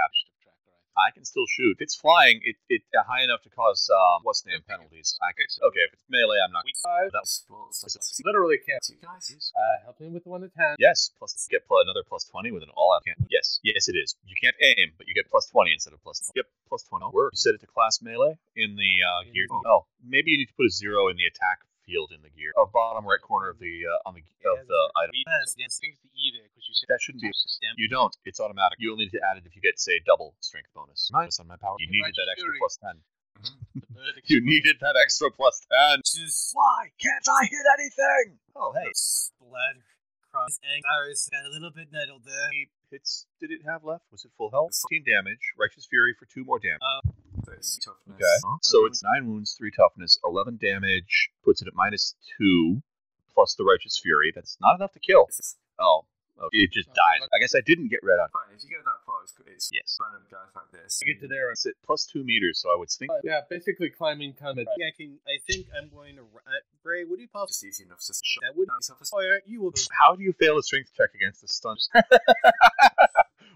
I 0.97 1.12
can 1.15 1.23
still 1.25 1.47
shoot. 1.47 1.77
If 1.77 1.82
it's 1.82 1.95
flying, 1.95 2.41
it 2.43 2.56
it 2.69 2.82
uh, 2.91 3.04
high 3.08 3.23
enough 3.23 3.41
to 3.43 3.49
cause 3.49 3.89
um 3.89 4.21
what's 4.23 4.41
the 4.41 4.51
name 4.51 4.62
penalties. 4.67 5.17
I 5.23 5.32
can, 5.34 5.47
okay, 5.71 5.84
if 5.88 5.93
it's 5.93 6.04
melee, 6.10 6.38
I'm 6.43 6.51
not. 6.51 6.63
We- 6.65 6.73
Five. 6.84 7.12
That 7.13 7.23
was 7.23 7.45
Well, 7.49 7.67
it's 7.69 7.84
Is 7.84 7.95
like 7.95 8.04
it- 8.04 8.25
Literally 8.27 8.58
can't. 8.60 8.84
guys. 9.01 9.51
Uh, 9.56 9.84
help 9.86 9.99
me 9.99 10.10
with 10.10 10.23
the 10.23 10.30
one 10.30 10.41
to 10.41 10.49
ten. 10.49 10.75
yes. 10.80 11.12
Plus 11.17 11.47
get 11.49 11.67
plus 11.67 11.84
another 11.86 12.04
plus 12.08 12.25
twenty 12.25 12.51
with 12.51 12.63
an 12.63 12.69
all 12.75 12.93
out. 12.95 13.04
can. 13.06 13.15
Yes, 13.30 13.60
yes, 13.63 13.88
it 13.88 13.95
is. 13.95 14.15
You 14.25 14.36
can't 14.41 14.56
aim, 14.62 14.93
but 14.97 15.08
you 15.08 15.13
get 15.13 15.30
plus 15.30 15.47
twenty 15.47 15.71
instead 15.73 15.93
of 15.93 16.01
plus. 16.04 16.32
Yep, 16.36 16.45
plus 16.67 16.84
twenty. 16.84 17.06
Work. 17.13 17.36
Set 17.36 17.56
it 17.56 17.62
to 17.62 17.67
class 17.67 18.01
melee 18.01 18.38
in 18.56 18.75
the 18.75 18.91
uh, 19.06 19.23
gear. 19.32 19.47
Oh, 19.65 19.86
maybe 20.04 20.32
you 20.32 20.38
need 20.39 20.47
to 20.51 20.54
put 20.56 20.65
a 20.65 20.69
zero 20.69 21.08
in 21.10 21.15
the 21.17 21.25
attack 21.25 21.60
field 21.91 22.15
in 22.15 22.23
the 22.23 22.32
gear. 22.32 22.56
Uh, 22.56 22.63
bottom 22.71 23.04
right 23.04 23.19
corner 23.19 23.51
of 23.51 23.60
the 23.60 23.84
uh, 23.84 24.08
on 24.08 24.15
the 24.15 24.23
of 24.47 24.63
the 24.63 24.82
item. 25.04 25.12
We- 25.12 25.27
Yes, 25.27 25.56
yes. 25.60 25.75
I 25.77 25.80
think 25.84 25.99
it's 25.99 26.04
the 26.08 26.12
there 26.39 26.47
because 26.47 26.63
you 26.67 26.75
said 26.75 26.88
That 26.88 27.01
shouldn't 27.04 27.21
be. 27.23 27.32
Stamp. 27.36 27.75
You 27.77 27.88
don't. 27.91 28.15
It's 28.23 28.39
automatic. 28.39 28.80
You 28.80 28.91
only 28.95 29.06
need 29.12 29.15
to 29.19 29.23
add 29.27 29.36
it 29.38 29.43
if 29.45 29.56
you 29.56 29.62
get, 29.62 29.80
say, 29.80 29.99
double 30.06 30.36
strength 30.39 30.69
bonus. 30.75 31.10
Minus 31.12 31.39
on 31.39 31.47
my 31.51 31.58
power. 31.60 31.75
You 31.80 31.88
needed 31.91 32.15
that 32.15 32.32
extra 32.32 32.51
plus 32.60 32.77
ten. 32.80 32.95
You 34.25 34.39
needed 34.41 34.77
that 34.82 34.95
extra 35.01 35.32
plus 35.32 35.62
ten. 35.67 36.01
Just 36.06 36.51
Why 36.54 36.89
can't 37.01 37.27
I 37.27 37.45
hit 37.45 37.65
anything? 37.80 38.39
Oh, 38.56 38.71
hey. 38.75 38.89
splatter 38.93 39.84
across. 40.30 40.60
And 40.63 40.84
Iris 40.99 41.30
got 41.32 41.45
a 41.45 41.49
little 41.51 41.71
bit 41.71 41.88
nettled 41.91 42.23
there. 42.25 42.49
Hits 42.91 43.25
did 43.39 43.51
it 43.51 43.62
have 43.65 43.84
left? 43.84 44.04
Was 44.12 44.25
it 44.25 44.32
full 44.38 44.51
health? 44.51 44.71
15 44.91 45.04
damage. 45.08 45.39
Righteous 45.58 45.86
Fury 45.89 46.13
for 46.19 46.25
two 46.25 46.43
more 46.43 46.60
damage. 46.60 46.82
So 46.82 47.13
it's 47.58 47.77
toughness. 47.77 48.15
Okay. 48.21 48.58
So 48.62 48.86
it's 48.86 49.04
nine 49.04 49.27
wounds, 49.27 49.54
three 49.58 49.71
toughness, 49.71 50.19
11 50.23 50.58
damage, 50.62 51.30
puts 51.43 51.62
it 51.62 51.67
at 51.67 51.73
minus 51.75 52.15
two, 52.38 52.82
plus 53.34 53.56
the 53.56 53.63
Righteous 53.63 53.99
Fury. 54.01 54.32
That's 54.34 54.58
not 54.62 54.75
enough 54.75 54.91
to 54.93 54.99
kill. 54.99 55.27
Oh, 55.80 56.06
okay. 56.39 56.58
it 56.60 56.71
just 56.71 56.88
died. 56.89 57.27
I 57.34 57.39
guess 57.39 57.56
I 57.56 57.62
didn't 57.62 57.89
get 57.89 58.01
red 58.04 58.19
on. 58.21 58.30
fine. 58.30 58.56
If 58.56 58.63
you 58.63 58.69
go 58.69 58.84
that 58.84 59.01
far, 59.06 59.23
it's, 59.23 59.34
it's 59.47 59.69
Yes. 59.73 59.97
random 60.01 60.23
guys 60.30 60.51
like 60.56 60.69
this. 60.84 60.99
To 60.99 61.06
get 61.06 61.19
to 61.21 61.27
there. 61.27 61.51
It's 61.51 61.65
at 61.65 61.73
plus 61.86 62.06
two 62.06 62.23
meters, 62.23 62.60
so 62.62 62.69
I 62.69 62.77
would 62.77 62.89
think. 62.89 63.10
Uh, 63.12 63.15
yeah, 63.23 63.41
basically 63.49 63.89
climbing 63.89 64.34
kind 64.34 64.60
of. 64.60 64.67
Yeah, 64.77 64.88
I 64.88 64.91
can. 64.95 65.17
I 65.27 65.39
think 65.49 65.67
I'm 65.75 65.89
going 65.89 66.15
to. 66.17 66.21
ru- 66.23 66.45
Uh, 66.45 66.62
Gray, 66.84 67.04
would 67.06 67.19
you 67.19 67.27
possibly? 67.32 67.69
Just 67.69 67.82
easy 67.82 67.84
enough 67.86 67.99
to 68.06 68.13
shot 68.21 68.41
That 68.43 68.58
would. 68.58 68.67
yourself. 68.67 68.99
Oh 69.13 69.21
yeah, 69.21 69.38
you 69.45 69.62
will. 69.62 69.73
How 69.99 70.15
do 70.15 70.23
you 70.23 70.34
fail 70.34 70.58
a 70.58 70.63
strength 70.63 70.91
check 70.95 71.10
against 71.15 71.41
the 71.41 71.47
stun? 71.47 71.77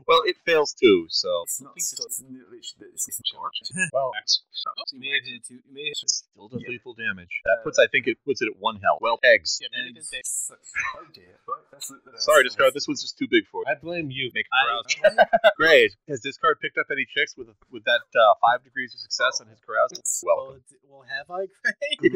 well, 0.08 0.22
it 0.26 0.36
fails 0.46 0.74
too, 0.74 1.08
so. 1.10 1.44
It's 1.44 1.62
not. 1.62 1.74
It's 1.76 1.94
literally. 2.22 2.94
It's, 2.94 3.08
it's 3.08 3.22
charge. 3.26 3.62
Well, 3.94 4.12
You 4.94 5.00
may 5.00 5.10
have 5.18 5.26
hit 5.26 5.44
two. 5.46 5.56
You 5.56 5.74
may 5.74 5.88
have. 5.90 6.10
Still 6.10 6.48
does 6.50 6.62
Yeah. 6.64 6.70
lethal 6.70 6.94
damage. 6.94 7.30
That 7.46 7.64
puts, 7.64 7.80
I 7.80 7.88
think, 7.88 8.08
it 8.08 8.18
puts 8.26 8.42
it 8.42 8.48
at 8.48 8.58
one 8.60 8.78
health. 8.82 9.00
Well, 9.02 9.20
eggs. 9.24 9.60
Yeah, 9.62 9.68
maybe 9.72 9.98
And- 10.00 10.06
they- 10.12 10.22
oh 11.00 11.06
dear. 11.14 11.40
That's 11.72 11.92
that's 12.06 12.26
Sorry, 12.26 12.44
discard. 12.44 12.74
This 12.74 12.88
one's 12.88 13.02
just 13.02 13.18
too 13.18 13.28
big 13.30 13.46
for 13.52 13.64
it. 13.64 13.68
I 13.70 13.76
blame 13.76 14.12
you. 14.12 14.32
Make 14.34 14.46
I- 14.52 14.82
carouse. 15.02 15.28
Great. 15.58 15.96
Has 16.08 16.22
discard 16.22 16.60
picked 16.62 16.78
up 16.78 16.88
any 16.92 17.06
chicks 17.06 17.36
with 17.38 17.48
with 17.72 17.84
that 17.86 18.02
uh, 18.16 18.34
five 18.42 18.64
degrees 18.64 18.94
of 18.94 19.00
success 19.00 19.42
on 19.42 19.48
his 19.48 19.60
carousal? 19.66 20.02
Well, 20.24 20.38
Welcome. 20.60 20.64
d- 20.70 20.76
well, 20.90 21.04
have 21.08 21.30
I, 21.32 21.46
Gray? 22.00 22.10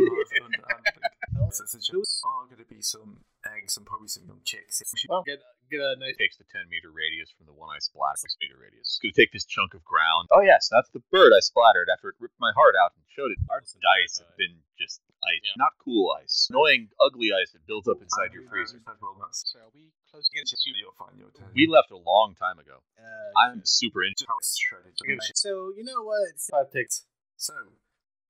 So 1.51 1.63
it's 1.63 1.73
just 1.87 2.21
are 2.25 2.45
going 2.45 2.61
to 2.63 2.69
be 2.69 2.81
some 2.81 3.17
eggs 3.57 3.77
and 3.77 3.85
probably 3.85 4.07
some 4.07 4.25
young 4.27 4.41
chicks. 4.43 4.81
If 4.81 4.89
we 4.93 4.99
should- 4.99 5.09
Well, 5.09 5.23
get 5.23 5.41
get 5.69 5.81
a 5.81 5.95
nice. 6.01 6.17
Takes 6.17 6.37
the 6.37 6.45
10 6.49 6.65
meter 6.69 6.89
radius 6.89 7.29
from 7.37 7.45
the 7.45 7.53
one 7.53 7.69
I 7.69 7.77
splattered. 7.77 8.25
6 8.25 8.37
meter 8.41 8.57
radius. 8.57 8.97
It's 8.97 8.99
going 8.99 9.13
to 9.13 9.19
take 9.21 9.31
this 9.31 9.45
chunk 9.45 9.73
of 9.77 9.85
ground. 9.85 10.27
Oh, 10.33 10.41
yes, 10.41 10.65
that's 10.69 10.89
the 10.89 10.99
bird 11.13 11.29
I 11.29 11.39
splattered 11.45 11.89
after 11.93 12.09
it 12.09 12.15
ripped 12.17 12.39
my 12.41 12.51
heart 12.57 12.73
out 12.73 12.97
and 12.97 13.05
showed 13.13 13.29
it. 13.29 13.37
Our 13.53 13.61
dice 13.61 14.17
have 14.17 14.33
been 14.35 14.65
just 14.81 15.01
ice. 15.21 15.45
Yeah. 15.45 15.53
Not 15.61 15.77
cool 15.77 16.09
ice. 16.17 16.47
Annoying, 16.49 16.89
ugly 16.99 17.29
ice 17.29 17.51
that 17.53 17.67
builds 17.69 17.87
up 17.87 18.01
inside 18.01 18.33
your 18.33 18.49
freezer. 18.49 18.81
well, 18.99 19.13
that's- 19.21 19.45
So 19.45 19.59
are 19.59 19.69
we 19.69 19.93
close 20.09 20.25
to 20.29 20.33
getting 20.33 20.49
to 20.49 20.57
You'll 20.73 20.97
find 20.97 21.19
your 21.19 21.29
turn. 21.31 21.51
We 21.53 21.67
left 21.69 21.91
a 21.91 21.97
long 22.01 22.33
time 22.33 22.57
ago. 22.57 22.81
Uh, 22.97 23.03
I'm 23.37 23.61
super 23.63 24.03
into 24.03 24.25
How 24.27 24.37
it's 24.39 24.57
shredded. 24.57 24.97
so 25.37 25.69
you 25.77 25.83
know 25.83 26.01
what? 26.01 26.33
Five 26.49 26.71
takes. 26.71 27.05
So, 27.37 27.53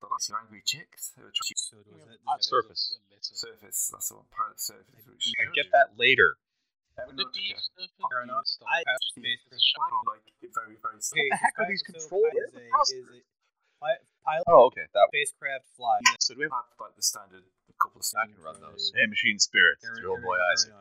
the 0.00 0.08
last 0.08 0.32
angry 0.32 0.62
chicks. 0.64 1.12
They 1.16 1.22
were 1.22 1.32
trying 1.32 1.56
So 1.56 1.76
was 1.84 2.04
that, 2.08 2.18
On 2.26 2.36
that- 2.36 2.44
surface. 2.44 2.96
surface. 3.20 3.90
That's 3.92 4.08
the 4.08 4.16
one. 4.16 4.26
Pirate 4.32 4.60
surface. 4.60 5.04
Which 5.06 5.32
I 5.38 5.52
get 5.52 5.70
that 5.72 5.96
later. 5.98 6.36
Would 7.06 7.16
it 7.20 7.32
be 7.32 7.54
Fair 8.10 8.22
enough. 8.24 8.44
I 8.66 8.82
space 9.14 9.40
Like 9.48 10.24
very, 10.52 10.76
very. 10.76 11.00
Okay, 11.00 11.28
the 11.30 11.36
heck 11.36 11.56
are 11.58 11.68
these 11.68 11.80
so 11.86 11.92
controls? 11.92 12.28
A, 12.34 12.44
is 12.44 12.54
a 12.56 13.22
pi- 13.80 14.02
pilot 14.24 14.44
Oh, 14.48 14.68
okay. 14.68 14.84
That 14.92 15.08
spacecraft 15.08 15.64
fly. 15.76 15.96
So 16.20 16.34
do 16.34 16.40
we 16.40 16.44
have 16.44 16.52
have 16.52 16.76
like 16.80 16.96
the 16.96 17.02
standard 17.02 17.44
couple 17.80 18.04
of 18.04 18.04
I 18.12 18.28
can 18.28 18.36
run 18.44 18.60
uh, 18.60 18.68
those. 18.70 18.92
Hey, 18.92 19.08
machine 19.08 19.40
spirits. 19.40 19.80
It's 19.80 20.00
your 20.04 20.12
old 20.12 20.20
boy 20.22 20.36
Isaac. 20.52 20.76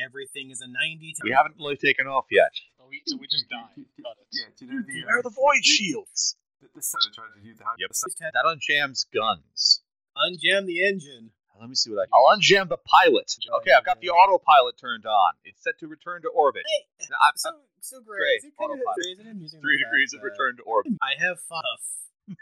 Everything 0.00 0.50
is 0.50 0.64
a 0.64 0.68
90. 0.68 1.14
We 1.22 1.30
haven't 1.36 1.56
really 1.60 1.76
taken 1.76 2.06
off 2.08 2.24
yet. 2.32 2.48
So 2.80 2.88
we, 2.88 3.02
so 3.04 3.16
we 3.20 3.28
just 3.28 3.44
died. 3.52 3.84
Got 4.00 4.16
it. 4.16 4.26
Yeah, 4.32 4.48
do 4.56 4.64
you 4.64 4.72
know 4.72 4.80
the, 4.80 5.04
Where 5.04 5.18
are 5.20 5.22
the 5.22 5.28
um, 5.28 5.36
void 5.36 5.60
shields? 5.64 6.36
The, 6.60 6.68
the 6.74 6.82
sound 6.82 7.10
trying 7.14 7.32
to 7.34 7.40
do 7.40 7.54
the 7.54 7.64
Yep. 7.78 7.90
That 8.34 8.44
unjams 8.46 9.06
guns. 9.12 9.82
Unjam 10.16 10.66
the 10.66 10.86
engine. 10.86 11.30
Let 11.58 11.68
me 11.68 11.74
see 11.74 11.90
what 11.90 12.02
I. 12.02 12.04
Can. 12.06 12.14
I'll 12.14 12.38
unjam 12.38 12.68
the 12.68 12.78
pilot. 12.78 13.34
Okay, 13.58 13.72
I've 13.72 13.84
got 13.84 14.00
the 14.00 14.10
autopilot 14.10 14.78
turned 14.78 15.06
on. 15.06 15.32
It's 15.44 15.62
set 15.62 15.78
to 15.80 15.88
return 15.88 16.22
to 16.22 16.28
orbit. 16.28 16.62
Hey, 16.66 17.06
Now, 17.10 17.16
I'm, 17.26 17.32
so 17.36 17.50
so 17.80 18.00
great. 18.00 18.18
Great. 18.20 18.38
Is 18.38 18.44
it 18.44 18.52
kind 18.58 18.70
Autopilot. 18.70 18.94
crazy? 18.94 19.30
I'm 19.30 19.40
using 19.42 19.60
three 19.60 19.76
the 19.78 19.82
fact 19.82 19.90
degrees 19.90 20.14
of 20.14 20.20
that 20.20 20.26
return 20.30 20.56
to 20.58 20.62
orbit. 20.62 20.92
I 21.02 21.18
have 21.18 21.40
fuff. 21.40 21.82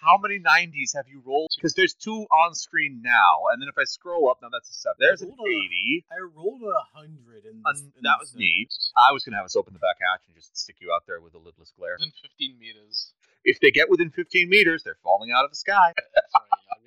Yeah. 0.00 0.08
How 0.08 0.18
many 0.18 0.38
90s 0.38 0.94
have 0.94 1.06
you 1.08 1.22
rolled? 1.24 1.50
Because 1.56 1.74
there's 1.74 1.94
two 1.94 2.26
on 2.30 2.54
screen 2.54 3.00
now, 3.02 3.50
and 3.52 3.60
then 3.60 3.68
if 3.68 3.76
I 3.78 3.84
scroll 3.84 4.30
up, 4.30 4.38
now 4.42 4.48
that's 4.52 4.70
a 4.70 4.72
seven. 4.72 4.96
There's 5.00 5.22
an 5.22 5.28
Hold 5.36 5.40
on. 5.40 5.46
80. 5.48 6.04
I 6.10 6.20
rolled 6.34 6.62
a 6.62 6.80
hundred 6.96 7.44
in 7.44 7.62
this. 7.62 7.82
Un- 7.82 7.92
in 7.96 8.02
that 8.02 8.18
was 8.20 8.34
me. 8.34 8.68
I 8.96 9.12
was 9.12 9.24
gonna 9.24 9.36
have 9.36 9.46
us 9.46 9.56
open 9.56 9.72
the 9.72 9.78
back 9.82 9.96
hatch 9.98 10.22
and 10.26 10.36
just 10.36 10.56
stick 10.56 10.76
you 10.80 10.92
out 10.94 11.02
there 11.06 11.20
with 11.20 11.34
a 11.34 11.38
lidless 11.38 11.74
glare. 11.76 11.96
Within 11.98 12.12
15 12.22 12.58
meters. 12.58 13.12
If 13.44 13.60
they 13.60 13.70
get 13.70 13.88
within 13.90 14.10
15 14.10 14.48
meters, 14.48 14.82
they're 14.84 14.98
falling 15.02 15.30
out 15.32 15.44
of 15.44 15.50
the 15.50 15.56
sky. 15.56 15.94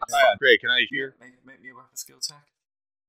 Sorry, 0.07 0.23
yeah, 0.23 0.35
great. 0.39 0.59
Can 0.61 0.69
I 0.69 0.85
hear? 0.89 1.15
make, 1.19 1.33
make 1.45 1.61
me 1.61 1.69
a 1.71 1.75
weapon 1.75 1.95
skill 1.95 2.19
check. 2.21 2.43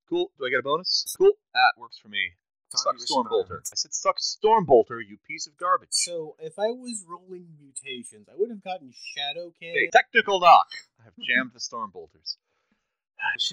Cool. 0.08 0.30
Do 0.38 0.46
I 0.46 0.50
get 0.50 0.60
a 0.60 0.62
bonus? 0.62 1.14
Cool. 1.16 1.32
That 1.54 1.72
works 1.78 1.98
for 1.98 2.08
me. 2.08 2.32
Suck 2.78 2.94
Target 2.94 3.08
Stormbolter. 3.08 3.58
I 3.60 3.74
said 3.76 3.94
suck 3.94 4.18
Stormbolter, 4.18 5.00
you 5.06 5.18
piece 5.26 5.46
of 5.46 5.56
garbage. 5.56 5.88
So 5.92 6.36
if 6.38 6.58
I 6.58 6.68
was 6.70 7.04
rolling 7.08 7.46
mutations, 7.60 8.28
I 8.28 8.34
would 8.36 8.50
have 8.50 8.62
gotten 8.62 8.92
Shadow 8.92 9.52
Hey, 9.60 9.88
technical 9.92 10.40
knock. 10.40 10.68
I 11.00 11.04
have 11.04 11.14
jammed 11.26 11.52
the 11.52 11.60
Stormbolters. 11.60 12.36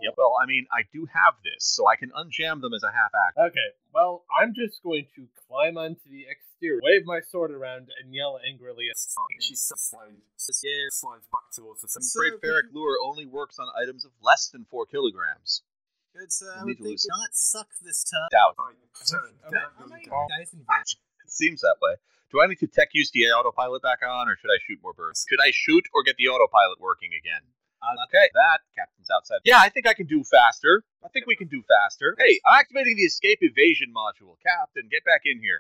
Yep. 0.02 0.16
Well, 0.18 0.34
I 0.42 0.48
mean, 0.48 0.66
I 0.74 0.82
do 0.92 1.06
have 1.14 1.36
this, 1.44 1.62
so 1.64 1.86
I 1.88 1.96
can 1.96 2.10
unjam 2.18 2.60
them 2.62 2.74
as 2.74 2.82
a 2.82 2.90
half 2.92 3.12
act. 3.14 3.38
Okay, 3.38 3.70
well, 3.94 4.24
I'm 4.34 4.54
just 4.56 4.82
going 4.82 5.06
to 5.16 5.28
climb 5.48 5.78
onto 5.78 6.10
the 6.10 6.26
exterior, 6.26 6.82
wave 6.82 7.06
my 7.06 7.20
sword 7.30 7.52
around, 7.52 7.90
and 8.02 8.14
yell 8.14 8.40
angrily 8.42 8.86
at 8.90 8.98
She 9.40 9.54
slides, 9.56 10.64
Yeah. 10.64 10.90
slides 10.90 11.28
back 11.32 11.54
towards 11.56 11.82
the 11.82 11.90
I'm 11.96 12.02
afraid 12.02 12.42
Ferric 12.42 12.74
Lure 12.74 12.98
only 13.04 13.28
works 13.28 13.60
on 13.60 13.68
items 13.80 14.06
of 14.06 14.12
less 14.24 14.50
than 14.50 14.66
four 14.66 14.88
kilograms. 14.88 15.62
Good, 16.16 16.32
so 16.32 16.46
I 16.50 16.60
You 16.60 16.66
would 16.66 16.68
need 16.68 16.78
to 16.78 16.84
think 16.84 16.92
lose- 16.92 17.08
not 17.10 17.30
suck 17.34 17.68
this 17.82 18.04
time. 18.04 18.28
Doubt. 18.32 18.56
Turn, 18.58 18.76
Okay, 19.46 19.56
turn, 19.56 19.72
I 19.80 19.86
might 19.86 20.06
turn. 20.06 20.28
dice 20.30 20.54
inverse. 20.54 20.98
It 21.26 21.32
seems 21.32 21.62
that 21.62 21.78
way. 21.82 21.96
Do 22.32 22.42
I 22.42 22.48
need 22.48 22.60
to 22.60 22.68
tech 22.68 22.90
use 22.94 23.10
the 23.12 23.26
autopilot 23.32 23.82
back 23.82 24.00
on, 24.04 24.28
or 24.30 24.36
should 24.38 24.50
I 24.52 24.60
shoot 24.68 24.80
more 24.84 24.94
bursts? 24.94 25.26
Should 25.30 25.40
I 25.42 25.52
shoot 25.52 25.86
or 25.94 26.04
get 26.04 26.18
the 26.18 26.28
autopilot 26.28 26.80
working 26.80 27.12
again? 27.14 27.42
Uh, 27.82 27.96
Okay, 28.08 28.30
that 28.34 28.60
captain's 28.76 29.10
outside. 29.10 29.40
Yeah, 29.46 29.58
I 29.60 29.70
think 29.70 29.88
I 29.88 29.94
can 29.94 30.06
do 30.06 30.24
faster. 30.24 30.84
I 31.04 31.08
think 31.08 31.26
we 31.28 31.36
can 31.38 31.48
do 31.48 31.64
faster. 31.64 32.14
Hey, 32.20 32.40
I'm 32.46 32.60
activating 32.60 32.98
the 32.98 33.04
escape 33.04 33.40
evasion 33.42 33.94
module. 33.96 34.36
Captain, 34.44 34.90
get 34.92 35.06
back 35.06 35.22
in 35.24 35.40
here. 35.40 35.60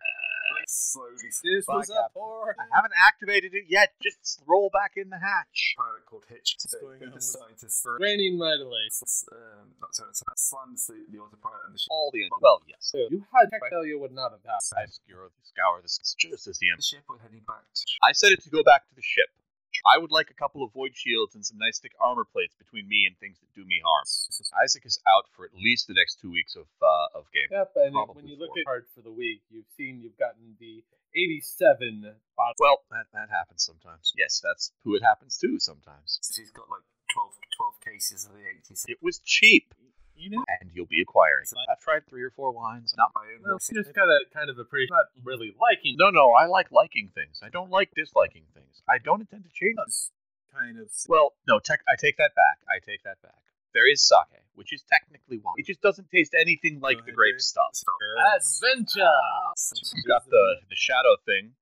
Slowly, 0.68 1.16
This 1.44 1.66
Bye, 1.66 1.76
was 1.76 1.90
a 1.90 2.10
poor. 2.14 2.56
I 2.60 2.66
haven't 2.76 2.94
activated 2.98 3.54
it 3.54 3.66
yet. 3.68 3.94
Just 4.02 4.42
roll 4.46 4.70
back 4.70 4.94
in 4.98 5.10
the 5.10 5.20
hatch. 5.20 5.74
pilot 5.78 6.06
called 6.06 6.26
Hitch. 6.30 6.58
What's 6.60 6.76
going 6.82 7.00
They're 7.00 7.08
on 7.10 7.14
just 7.16 7.38
with- 7.40 7.60
to 7.60 7.70
spur- 7.70 7.98
raining 8.00 8.38
mightily. 8.38 8.86
s- 8.88 9.26
um, 9.32 9.74
not 9.82 9.96
sorry, 9.96 10.12
so 10.14 10.24
that 10.28 10.40
slams 10.40 10.88
the, 10.88 11.06
the 11.10 11.20
autopilot 11.20 11.66
and 11.66 11.74
the 11.76 11.80
ship. 11.80 11.88
All 11.92 12.12
the 12.14 12.30
well, 12.42 12.62
yes. 12.68 12.78
So 12.82 12.98
you 13.10 13.26
had 13.34 13.50
tech 13.50 13.62
failure 13.70 13.98
would 13.98 14.12
not 14.14 14.32
have 14.32 14.44
happened. 14.44 14.78
I 14.78 14.86
scour, 14.86 15.32
scour 15.44 15.82
this 15.82 15.98
just 16.18 16.48
as 16.48 16.58
the 16.60 16.68
The 16.76 16.82
ship 16.82 17.04
are 17.10 17.18
heading 17.22 17.42
back 17.48 17.64
to 17.74 17.82
I 18.04 18.12
said 18.14 18.32
it 18.32 18.44
to 18.44 18.50
go 18.50 18.64
back 18.64 18.88
to 18.90 18.96
the 18.96 19.02
ship. 19.02 19.30
I 19.86 19.98
would 19.98 20.12
like 20.12 20.30
a 20.30 20.38
couple 20.38 20.64
of 20.64 20.74
void 20.74 20.96
shields 20.96 21.36
and 21.36 21.46
some 21.46 21.58
nice 21.58 21.80
thick 21.80 21.94
armor 22.00 22.26
plates 22.26 22.56
between 22.56 22.88
me 22.88 23.06
and 23.06 23.18
things 23.18 23.38
that 23.40 23.52
do 23.56 23.66
me 23.66 23.82
harm. 23.84 24.06
Isaac 24.64 24.86
is 24.86 25.00
out 25.08 25.26
for 25.36 25.46
at 25.46 25.54
least 25.54 25.88
the 25.88 25.94
next 25.94 26.20
two 26.22 26.32
weeks 26.32 26.56
of 26.56 26.68
uh, 26.82 27.18
of 27.20 27.32
game. 27.32 27.48
Yep, 27.52 27.72
and 27.76 27.94
Probably 27.94 28.16
when 28.24 28.28
you 28.28 28.38
look 28.38 28.50
four. 28.56 28.60
at 28.60 28.66
card 28.66 28.86
for 28.96 29.02
the 29.02 29.12
week, 29.12 29.42
you've 29.50 29.70
seen 29.78 30.02
you've 30.02 30.18
gotten 30.18 30.56
the 30.60 30.84
87 31.16 32.16
bottom. 32.38 32.56
Well, 32.60 32.84
that, 32.92 33.08
that 33.14 33.30
happens 33.30 33.64
sometimes. 33.66 34.14
Yes, 34.18 34.42
that's 34.44 34.72
who 34.84 34.96
it 34.96 35.04
happens 35.04 35.38
to 35.40 35.60
sometimes. 35.60 36.20
She's 36.22 36.52
got 36.52 36.70
like 36.70 36.86
12, 37.14 37.34
12 37.58 37.82
cases 37.82 38.26
of 38.26 38.34
the 38.34 38.46
87. 38.46 38.86
It 38.88 39.00
was 39.02 39.20
cheap, 39.20 39.74
You 40.20 40.30
know, 40.32 40.44
and 40.60 40.70
you'll 40.74 40.86
be 40.86 41.00
acquiring. 41.02 41.46
I've 41.72 41.80
tried 41.80 42.06
three 42.08 42.22
or 42.24 42.30
four 42.30 42.52
wines. 42.52 42.94
Not 42.98 43.12
My 43.16 43.22
own 43.34 43.42
Well, 43.44 43.54
recipe. 43.54 43.78
you 43.78 43.84
just 43.84 43.96
gotta 43.96 44.20
kind 44.34 44.50
of 44.50 44.60
appreciate, 44.60 44.92
not 44.92 45.06
really 45.24 45.56
liking. 45.60 45.96
no, 45.98 46.10
no. 46.10 46.32
I 46.32 46.46
like 46.46 46.72
liking 46.72 47.08
things. 47.16 47.40
I 47.42 47.48
don't 47.48 47.72
like 47.72 47.92
disliking 47.96 48.44
things. 48.54 48.82
I 48.90 48.98
don't 48.98 49.22
intend 49.22 49.46
to 49.46 49.50
change. 49.54 49.76
that's 49.78 50.12
kind 50.54 50.78
of. 50.78 50.92
Well, 51.08 51.34
no. 51.48 51.60
Tech, 51.60 51.80
I 51.88 51.96
take 51.98 52.18
that 52.18 52.36
back. 52.36 52.60
I 52.68 52.80
take 52.86 53.04
that 53.04 53.22
back. 53.24 53.40
There 53.74 53.90
is 53.90 54.02
sake, 54.02 54.44
which 54.56 54.74
is 54.74 54.82
technically 54.92 55.38
wine. 55.38 55.54
It 55.58 55.66
just 55.68 55.80
doesn't 55.80 56.10
taste 56.12 56.34
anything 56.38 56.80
like 56.82 57.06
the 57.06 57.12
grape 57.14 57.40
stuff. 57.40 57.72
Adventure! 58.36 59.06
Ah, 59.06 59.54
We've 59.96 60.06
got 60.06 60.26
the 60.30 60.56
the 60.70 60.76
shadow 60.76 61.16
thing 61.26 61.54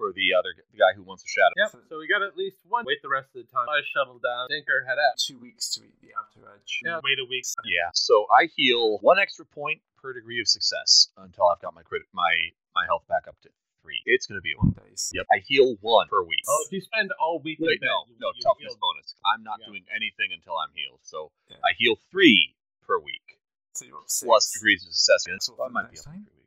for 0.00 0.16
the 0.16 0.32
other 0.32 0.56
the 0.72 0.80
guy 0.80 0.96
who 0.96 1.04
wants 1.04 1.20
a 1.20 1.28
shadow. 1.28 1.52
Yep, 1.60 1.84
so 1.92 2.00
we 2.00 2.08
got 2.08 2.24
at 2.24 2.32
least 2.40 2.56
one. 2.64 2.88
Wait 2.88 3.04
the 3.04 3.12
rest 3.12 3.28
of 3.36 3.44
the 3.44 3.48
time. 3.52 3.68
I 3.68 3.84
shuttle 3.92 4.16
down, 4.16 4.48
tinker, 4.48 4.80
head 4.88 4.96
out. 4.96 5.20
Two 5.20 5.36
weeks 5.36 5.68
to 5.76 5.84
eat 5.84 6.00
the 6.00 6.16
outer 6.16 6.48
edge. 6.56 6.80
Yeah, 6.80 7.04
wait 7.04 7.20
a 7.20 7.28
week. 7.28 7.44
Yeah. 7.68 7.92
So 7.92 8.24
I 8.32 8.48
heal 8.56 8.96
one 9.04 9.20
extra 9.20 9.44
point 9.44 9.84
per 10.00 10.16
degree 10.16 10.40
of 10.40 10.48
success 10.48 11.12
until 11.20 11.44
I've 11.52 11.60
got 11.60 11.76
my 11.76 11.82
crit 11.84 12.08
my 12.16 12.32
my 12.74 12.88
health 12.88 13.04
back 13.12 13.28
up 13.28 13.36
to 13.44 13.50
three. 13.84 14.00
It's 14.08 14.24
gonna 14.26 14.40
be 14.40 14.56
One 14.56 14.72
days. 14.72 15.12
Yep. 15.12 15.26
I 15.28 15.44
heal 15.44 15.76
one 15.84 16.08
per 16.08 16.22
week. 16.24 16.44
Oh, 16.48 16.64
if 16.64 16.72
you 16.72 16.80
spend 16.80 17.12
all 17.20 17.40
week 17.44 17.60
in 17.60 17.66
Wait, 17.68 17.80
bed, 17.80 17.86
no, 17.92 18.08
you, 18.08 18.16
no, 18.20 18.32
you 18.32 18.40
toughness 18.40 18.72
healed. 18.72 18.80
bonus. 18.80 19.14
I'm 19.28 19.42
not 19.44 19.60
Yeah. 19.60 19.68
doing 19.76 19.84
anything 19.94 20.32
until 20.32 20.56
I'm 20.56 20.72
healed. 20.72 21.00
So 21.04 21.30
Yeah. 21.52 21.60
I 21.64 21.76
heal 21.76 21.96
three 22.10 22.56
per 22.88 22.98
week 22.98 23.36
So 23.76 23.84
you're 23.84 24.00
six. 24.08 24.24
plus 24.26 24.52
degrees 24.52 24.80
of 24.86 24.92
success. 24.96 25.28
So 25.44 25.56
I 25.62 25.68
might 25.68 25.88
be 25.92 25.96
next 25.96 26.00
up 26.00 26.04
to 26.04 26.10
time. 26.16 26.24
three 26.28 26.39